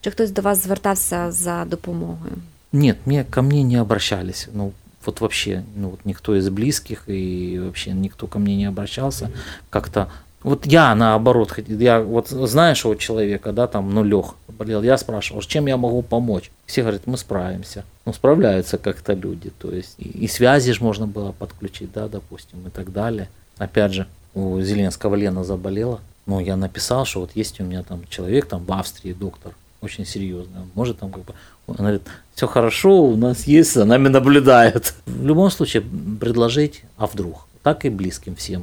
Чи 0.01 0.11
хтось 0.11 0.31
до 0.31 0.42
вас 0.42 0.62
звертався 0.62 1.33
за 1.33 1.64
допомогою? 1.64 2.33
Нет, 2.72 2.96
мне, 3.07 3.25
ко 3.31 3.42
мне 3.42 3.62
не 3.62 3.81
обращались. 3.81 4.48
Ну, 4.55 4.72
вот 5.08 5.22
вообще, 5.22 5.63
ну, 5.76 5.89
вот 5.89 6.02
никто 6.06 6.36
из 6.36 6.50
близких 6.50 7.04
и 7.08 7.60
вообще 7.63 7.91
никто 7.91 8.28
ко 8.28 8.39
мне 8.39 8.56
не 8.56 8.65
обращался. 8.65 9.32
Как-то 9.70 10.10
вот 10.43 10.65
я 10.65 10.93
наоборот, 10.93 11.58
я 11.67 12.00
вот 12.00 12.30
знаешь 12.30 12.86
у 12.86 12.96
человека, 12.96 13.52
да, 13.52 13.67
там, 13.67 13.93
ну, 13.93 14.04
Лех 14.04 14.36
болел, 14.48 14.84
я 14.84 14.98
спрашивал, 14.98 15.41
чем 15.41 15.65
я 15.65 15.78
могу 15.78 16.02
помочь? 16.04 16.52
Все 16.65 16.82
говорят, 16.82 17.08
мы 17.08 17.17
справимся. 17.17 17.84
Ну, 18.06 18.13
справляются 18.13 18.78
как-то 18.78 19.13
люди, 19.13 19.52
то 19.60 19.72
есть 19.72 19.96
и, 19.98 20.08
и 20.08 20.28
связи 20.28 20.72
же 20.72 20.84
можно 20.84 21.08
было 21.08 21.32
подключить, 21.32 21.91
да, 21.91 22.08
допустим, 22.08 22.67
и 22.67 22.70
так 22.70 22.93
далее. 22.93 23.30
Опять 23.58 23.93
же, 23.93 24.08
у 24.34 24.62
Зеленского 24.62 25.15
Лена 25.15 25.43
заболела, 25.43 26.00
ну, 26.26 26.39
я 26.39 26.56
написал, 26.56 27.06
что 27.06 27.22
вот 27.22 27.32
есть 27.34 27.60
у 27.60 27.63
меня 27.63 27.84
там 27.84 28.04
человек 28.10 28.46
там 28.46 28.63
в 28.63 28.72
Австрии, 28.72 29.13
доктор, 29.13 29.54
очень 29.81 30.07
серьезный, 30.07 30.61
он 30.61 30.70
может 30.75 30.98
там 30.98 31.11
как 31.11 31.25
бы, 31.25 31.35
он 31.66 31.77
говорит, 31.77 32.03
все 32.35 32.46
хорошо, 32.46 33.03
у 33.03 33.16
нас 33.16 33.44
есть, 33.44 33.75
за 33.75 33.85
нами 33.85 34.09
наблюдают. 34.09 34.94
В 35.07 35.27
любом 35.27 35.51
случае, 35.51 35.83
предложить, 36.20 36.85
а 36.96 37.07
вдруг, 37.07 37.46
так 37.62 37.85
и 37.85 37.90
близким 37.90 38.35
всем 38.35 38.62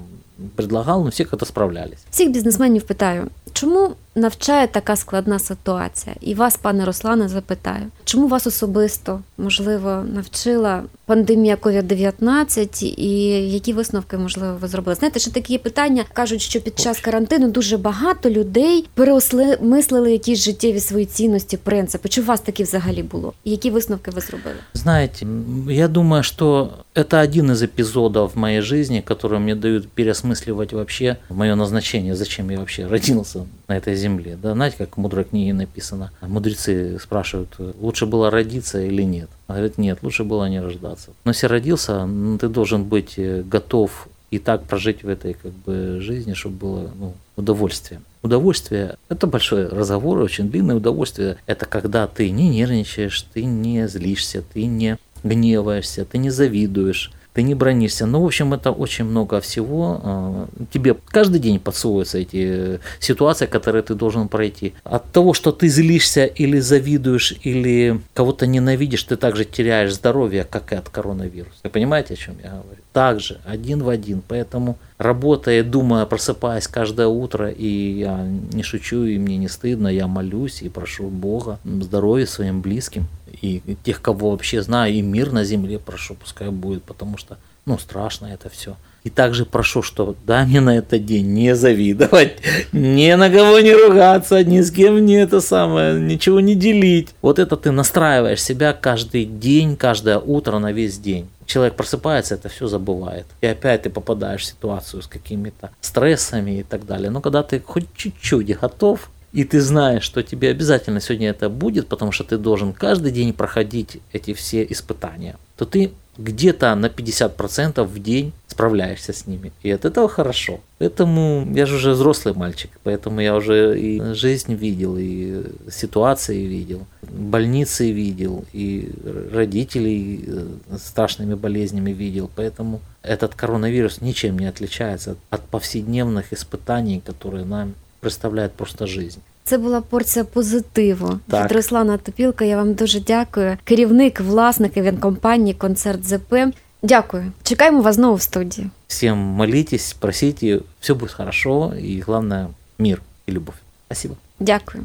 предлагал, 0.55 1.03
но 1.03 1.09
все 1.09 1.25
как-то 1.25 1.45
справлялись. 1.45 1.99
Всіх 2.12 2.31
бізнесменів 2.31 2.83
питаю, 2.83 3.27
чому 3.53 3.95
навчає 4.15 4.67
така 4.67 4.95
складна 4.95 5.39
ситуація? 5.39 6.15
І 6.21 6.33
вас, 6.33 6.57
пане 6.57 6.85
Руслане, 6.85 7.29
запитаю, 7.29 7.85
чому 8.03 8.27
вас 8.27 8.47
особисто 8.47 9.19
можливо 9.38 10.03
навчила 10.13 10.83
пандемія 11.05 11.55
COVID-19 11.55 12.85
і 12.97 13.12
які 13.51 13.73
висновки 13.73 14.17
можливо 14.17 14.57
ви 14.62 14.67
зробили? 14.67 14.95
Знаєте, 14.95 15.19
що 15.19 15.31
такі 15.31 15.57
питання 15.57 16.03
кажуть, 16.13 16.41
що 16.41 16.62
під 16.62 16.79
час 16.79 16.99
карантину 16.99 17.51
дуже 17.51 17.77
багато 17.77 18.29
людей 18.29 18.88
переосмислили 18.93 20.12
якісь 20.12 20.39
життєві 20.39 20.79
свої 20.79 21.05
цінності, 21.05 21.57
принципи. 21.57 22.09
Чи 22.09 22.21
у 22.21 22.25
вас 22.25 22.41
такі 22.41 22.63
взагалі 22.63 23.03
було? 23.03 23.33
І 23.43 23.51
які 23.51 23.69
висновки 23.69 24.12
ви 24.12 24.21
зробили? 24.21 24.55
Знаете, 24.73 25.25
м, 25.25 25.67
я 25.69 25.88
думаю, 25.88 26.23
что 26.23 26.69
это 26.95 27.23
один 27.23 27.51
из 27.51 27.63
эпизодов 27.63 28.31
в 28.33 28.38
моей 28.38 28.62
жизни, 28.62 29.03
которые 29.07 29.39
мне 29.39 29.55
дают 29.55 29.88
переосмысливать 29.97 30.73
вообще 30.73 31.15
мое 31.29 31.55
назначение, 31.55 32.15
зачем 32.15 32.51
я 32.51 32.57
вообще 32.57 32.88
родился 32.88 33.39
на 33.68 33.77
этой 33.77 33.94
земле. 33.94 34.38
Да, 34.40 34.53
знаете, 34.55 34.77
как 34.79 34.96
в 34.96 35.00
мудрой 35.00 35.24
книге 35.24 35.55
написано, 35.55 36.11
мудрецы 36.20 36.98
спрашивают, 36.98 37.55
лучше 37.81 38.07
было 38.07 38.31
родиться 38.31 38.81
или 38.81 39.03
нет. 39.03 39.29
Он 39.48 39.57
говорит, 39.57 39.79
нет, 39.79 39.98
лучше 40.03 40.24
было 40.24 40.48
не 40.48 40.61
рождаться. 40.61 41.11
Но 41.24 41.31
если 41.31 41.46
родился, 41.46 41.92
м, 41.92 42.38
ты 42.38 42.48
должен 42.48 42.85
быть 42.85 43.14
э, 43.18 43.42
готов 43.42 44.09
и 44.31 44.38
так 44.38 44.64
прожить 44.64 45.05
в 45.05 45.09
этой 45.09 45.35
как 45.35 45.53
бы 45.53 46.00
жизни, 46.00 46.35
чтобы 46.35 46.57
было 46.57 46.90
ну, 46.98 47.14
удовольствие. 47.37 48.00
Удовольствие– 48.22 48.96
это 49.09 49.27
большой 49.27 49.68
разговор, 49.68 50.18
очень 50.18 50.50
длинное 50.50 50.77
удовольствие. 50.77 51.37
Это 51.46 51.66
когда 51.66 52.07
ты 52.07 52.31
не 52.31 52.48
нервничаешь, 52.48 53.22
ты 53.35 53.44
не 53.44 53.87
злишься, 53.87 54.42
ты 54.42 54.64
не 54.64 54.98
гневаешься, 55.22 56.05
ты 56.05 56.18
не 56.18 56.31
завидуешь, 56.31 57.12
ты 57.34 57.42
не 57.42 57.54
бронишься. 57.54 58.06
Ну, 58.06 58.22
в 58.22 58.26
общем, 58.26 58.54
это 58.54 58.70
очень 58.70 59.04
много 59.04 59.40
всего. 59.40 60.00
А, 60.02 60.46
Тебе 60.72 60.94
каждый 61.08 61.40
день 61.40 61.58
подсовываются 61.58 62.18
эти 62.18 62.76
э, 62.76 62.78
ситуации, 63.00 63.46
которые 63.46 63.82
ты 63.82 63.94
должен 63.94 64.28
пройти. 64.28 64.72
От 64.84 65.10
того, 65.10 65.34
что 65.34 65.50
ты 65.50 65.68
злишься 65.68 66.26
или 66.26 66.60
завидуешь, 66.60 67.34
или 67.42 68.00
кого-то 68.14 68.46
ненавидишь, 68.46 69.02
ты 69.02 69.16
также 69.16 69.44
теряешь 69.44 69.94
здоровье, 69.94 70.44
как 70.48 70.72
и 70.72 70.76
от 70.76 70.88
коронавируса. 70.88 71.58
Вы 71.64 71.70
понимаете, 71.70 72.14
о 72.14 72.16
чем 72.16 72.36
я 72.42 72.50
говорю? 72.50 72.80
Так 72.92 73.20
же, 73.20 73.40
один 73.44 73.82
в 73.82 73.88
один. 73.88 74.22
Поэтому 74.28 74.78
работая, 74.98 75.64
думая, 75.64 76.06
просыпаясь 76.06 76.68
каждое 76.68 77.08
утро, 77.08 77.50
и 77.50 77.98
я 77.98 78.24
не 78.52 78.62
шучу, 78.62 79.04
и 79.04 79.18
мне 79.18 79.36
не 79.38 79.48
стыдно, 79.48 79.88
я 79.88 80.06
молюсь 80.06 80.62
и 80.62 80.68
прошу 80.68 81.08
Бога 81.08 81.58
здоровья 81.64 82.26
своим 82.26 82.60
близким. 82.60 83.08
И 83.40 83.76
тех, 83.82 84.00
кого 84.00 84.30
вообще 84.30 84.62
знаю, 84.62 84.92
и 84.94 85.02
мир 85.02 85.32
на 85.32 85.44
земле 85.44 85.78
прошу, 85.78 86.14
пускай 86.14 86.50
будет, 86.50 86.82
потому 86.84 87.16
что, 87.18 87.38
ну, 87.66 87.78
страшно 87.78 88.26
это 88.26 88.48
все. 88.48 88.76
И 89.04 89.10
также 89.10 89.44
прошу, 89.44 89.82
что 89.82 90.16
дай 90.26 90.46
мне 90.46 90.60
на 90.60 90.78
этот 90.78 91.04
день 91.04 91.26
не 91.34 91.54
завидовать, 91.54 92.38
ни 92.72 93.12
на 93.12 93.28
кого 93.28 93.60
не 93.60 93.74
ругаться, 93.74 94.42
ни 94.42 94.62
с 94.62 94.70
кем 94.70 95.04
не 95.04 95.16
это 95.16 95.42
самое, 95.42 96.00
ничего 96.00 96.40
не 96.40 96.54
делить. 96.54 97.10
Вот 97.20 97.38
это 97.38 97.56
ты 97.56 97.70
настраиваешь 97.70 98.42
себя 98.42 98.72
каждый 98.72 99.26
день, 99.26 99.76
каждое 99.76 100.18
утро 100.18 100.58
на 100.58 100.72
весь 100.72 100.98
день. 100.98 101.28
Человек 101.44 101.74
просыпается, 101.74 102.34
это 102.34 102.48
все 102.48 102.66
забывает. 102.66 103.26
И 103.42 103.46
опять 103.46 103.82
ты 103.82 103.90
попадаешь 103.90 104.40
в 104.40 104.46
ситуацию 104.46 105.02
с 105.02 105.06
какими-то 105.06 105.70
стрессами 105.82 106.60
и 106.60 106.62
так 106.62 106.86
далее. 106.86 107.10
Но 107.10 107.20
когда 107.20 107.42
ты 107.42 107.60
хоть 107.60 107.86
чуть-чуть 107.94 108.58
готов, 108.58 109.10
и 109.34 109.42
ты 109.42 109.60
знаешь, 109.60 110.04
что 110.04 110.22
тебе 110.22 110.50
обязательно 110.50 111.00
сегодня 111.00 111.30
это 111.30 111.48
будет, 111.48 111.88
потому 111.88 112.12
что 112.12 112.22
ты 112.22 112.38
должен 112.38 112.72
каждый 112.72 113.10
день 113.10 113.32
проходить 113.32 114.00
эти 114.12 114.32
все 114.32 114.64
испытания, 114.70 115.36
то 115.56 115.64
ты 115.64 115.90
где-то 116.16 116.72
на 116.76 116.86
50% 116.86 117.82
в 117.82 117.98
день 117.98 118.32
справляешься 118.46 119.12
с 119.12 119.26
ними. 119.26 119.50
И 119.64 119.72
от 119.72 119.84
этого 119.84 120.08
хорошо. 120.08 120.60
Поэтому 120.78 121.48
я 121.52 121.66
же 121.66 121.74
уже 121.74 121.94
взрослый 121.94 122.34
мальчик, 122.34 122.70
поэтому 122.84 123.20
я 123.20 123.34
уже 123.34 123.76
и 123.76 124.14
жизнь 124.14 124.54
видел, 124.54 124.96
и 124.96 125.42
ситуации 125.68 126.46
видел, 126.46 126.86
больницы 127.02 127.90
видел, 127.90 128.44
и 128.52 128.88
родителей 129.32 130.24
э, 130.28 130.76
страшными 130.78 131.34
болезнями 131.34 131.90
видел. 131.90 132.30
Поэтому 132.36 132.80
этот 133.02 133.34
коронавирус 133.34 134.00
ничем 134.00 134.38
не 134.38 134.46
отличается 134.46 135.16
от 135.30 135.42
повседневных 135.48 136.32
испытаний, 136.32 137.02
которые 137.04 137.44
нам 137.44 137.74
представляет 138.04 138.52
просто 138.52 138.86
жизнь. 138.86 139.18
Це 139.44 139.58
була 139.58 139.80
порція 139.80 140.24
позитиву. 140.24 141.18
Так. 141.30 141.44
Від 141.44 141.56
Руслана 141.56 141.96
Топілка. 141.96 142.44
Я 142.44 142.56
вам 142.56 142.74
дуже 142.74 143.00
дякую. 143.00 143.56
Керівник, 143.64 144.20
власник 144.20 145.00
компанії 145.00 145.54
Концерт 145.54 146.08
ЗП. 146.08 146.34
Дякую. 146.82 147.32
Чекаємо 147.42 147.82
вас 147.82 147.96
знову 147.96 148.14
в 148.14 148.22
студії. 148.22 148.70
Всем 148.86 149.18
молитесь, 149.18 149.92
просите, 149.92 150.60
все 150.80 150.94
будет 150.94 151.12
хорошо, 151.12 151.72
и 151.78 152.02
главное 152.06 152.48
мир 152.78 153.00
и 153.28 153.32
любовь. 153.32 153.54
Спасибо. 153.86 154.14
Дякую. 154.40 154.84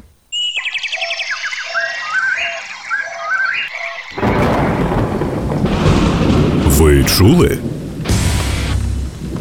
Ви 6.66 7.04
чули? 7.04 7.58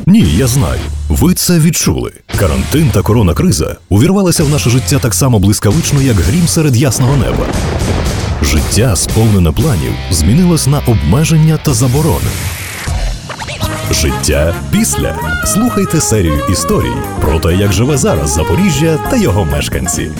Ні, 0.05 0.19
я 0.37 0.47
знаю. 0.47 0.79
Ви 1.09 1.33
це 1.33 1.59
відчули. 1.59 2.11
Карантин 2.35 2.89
та 2.93 3.01
коронакриза 3.01 3.75
увірвалися 3.89 4.43
в 4.43 4.49
наше 4.49 4.69
життя 4.69 4.99
так 4.99 5.13
само 5.13 5.39
блискавично, 5.39 6.01
як 6.01 6.15
грім 6.15 6.47
серед 6.47 6.77
ясного 6.77 7.17
неба. 7.17 7.47
Життя, 8.41 8.95
сповнене 8.95 9.51
планів, 9.51 9.93
змінилось 10.11 10.67
на 10.67 10.79
обмеження 10.79 11.59
та 11.63 11.73
заборони. 11.73 12.29
Життя 13.91 14.55
після. 14.71 15.15
Слухайте 15.45 16.01
серію 16.01 16.39
історій 16.51 16.97
про 17.21 17.39
те, 17.39 17.55
як 17.55 17.73
живе 17.73 17.97
зараз 17.97 18.33
Запоріжжя 18.33 18.97
та 19.09 19.17
його 19.17 19.45
мешканці. 19.45 20.11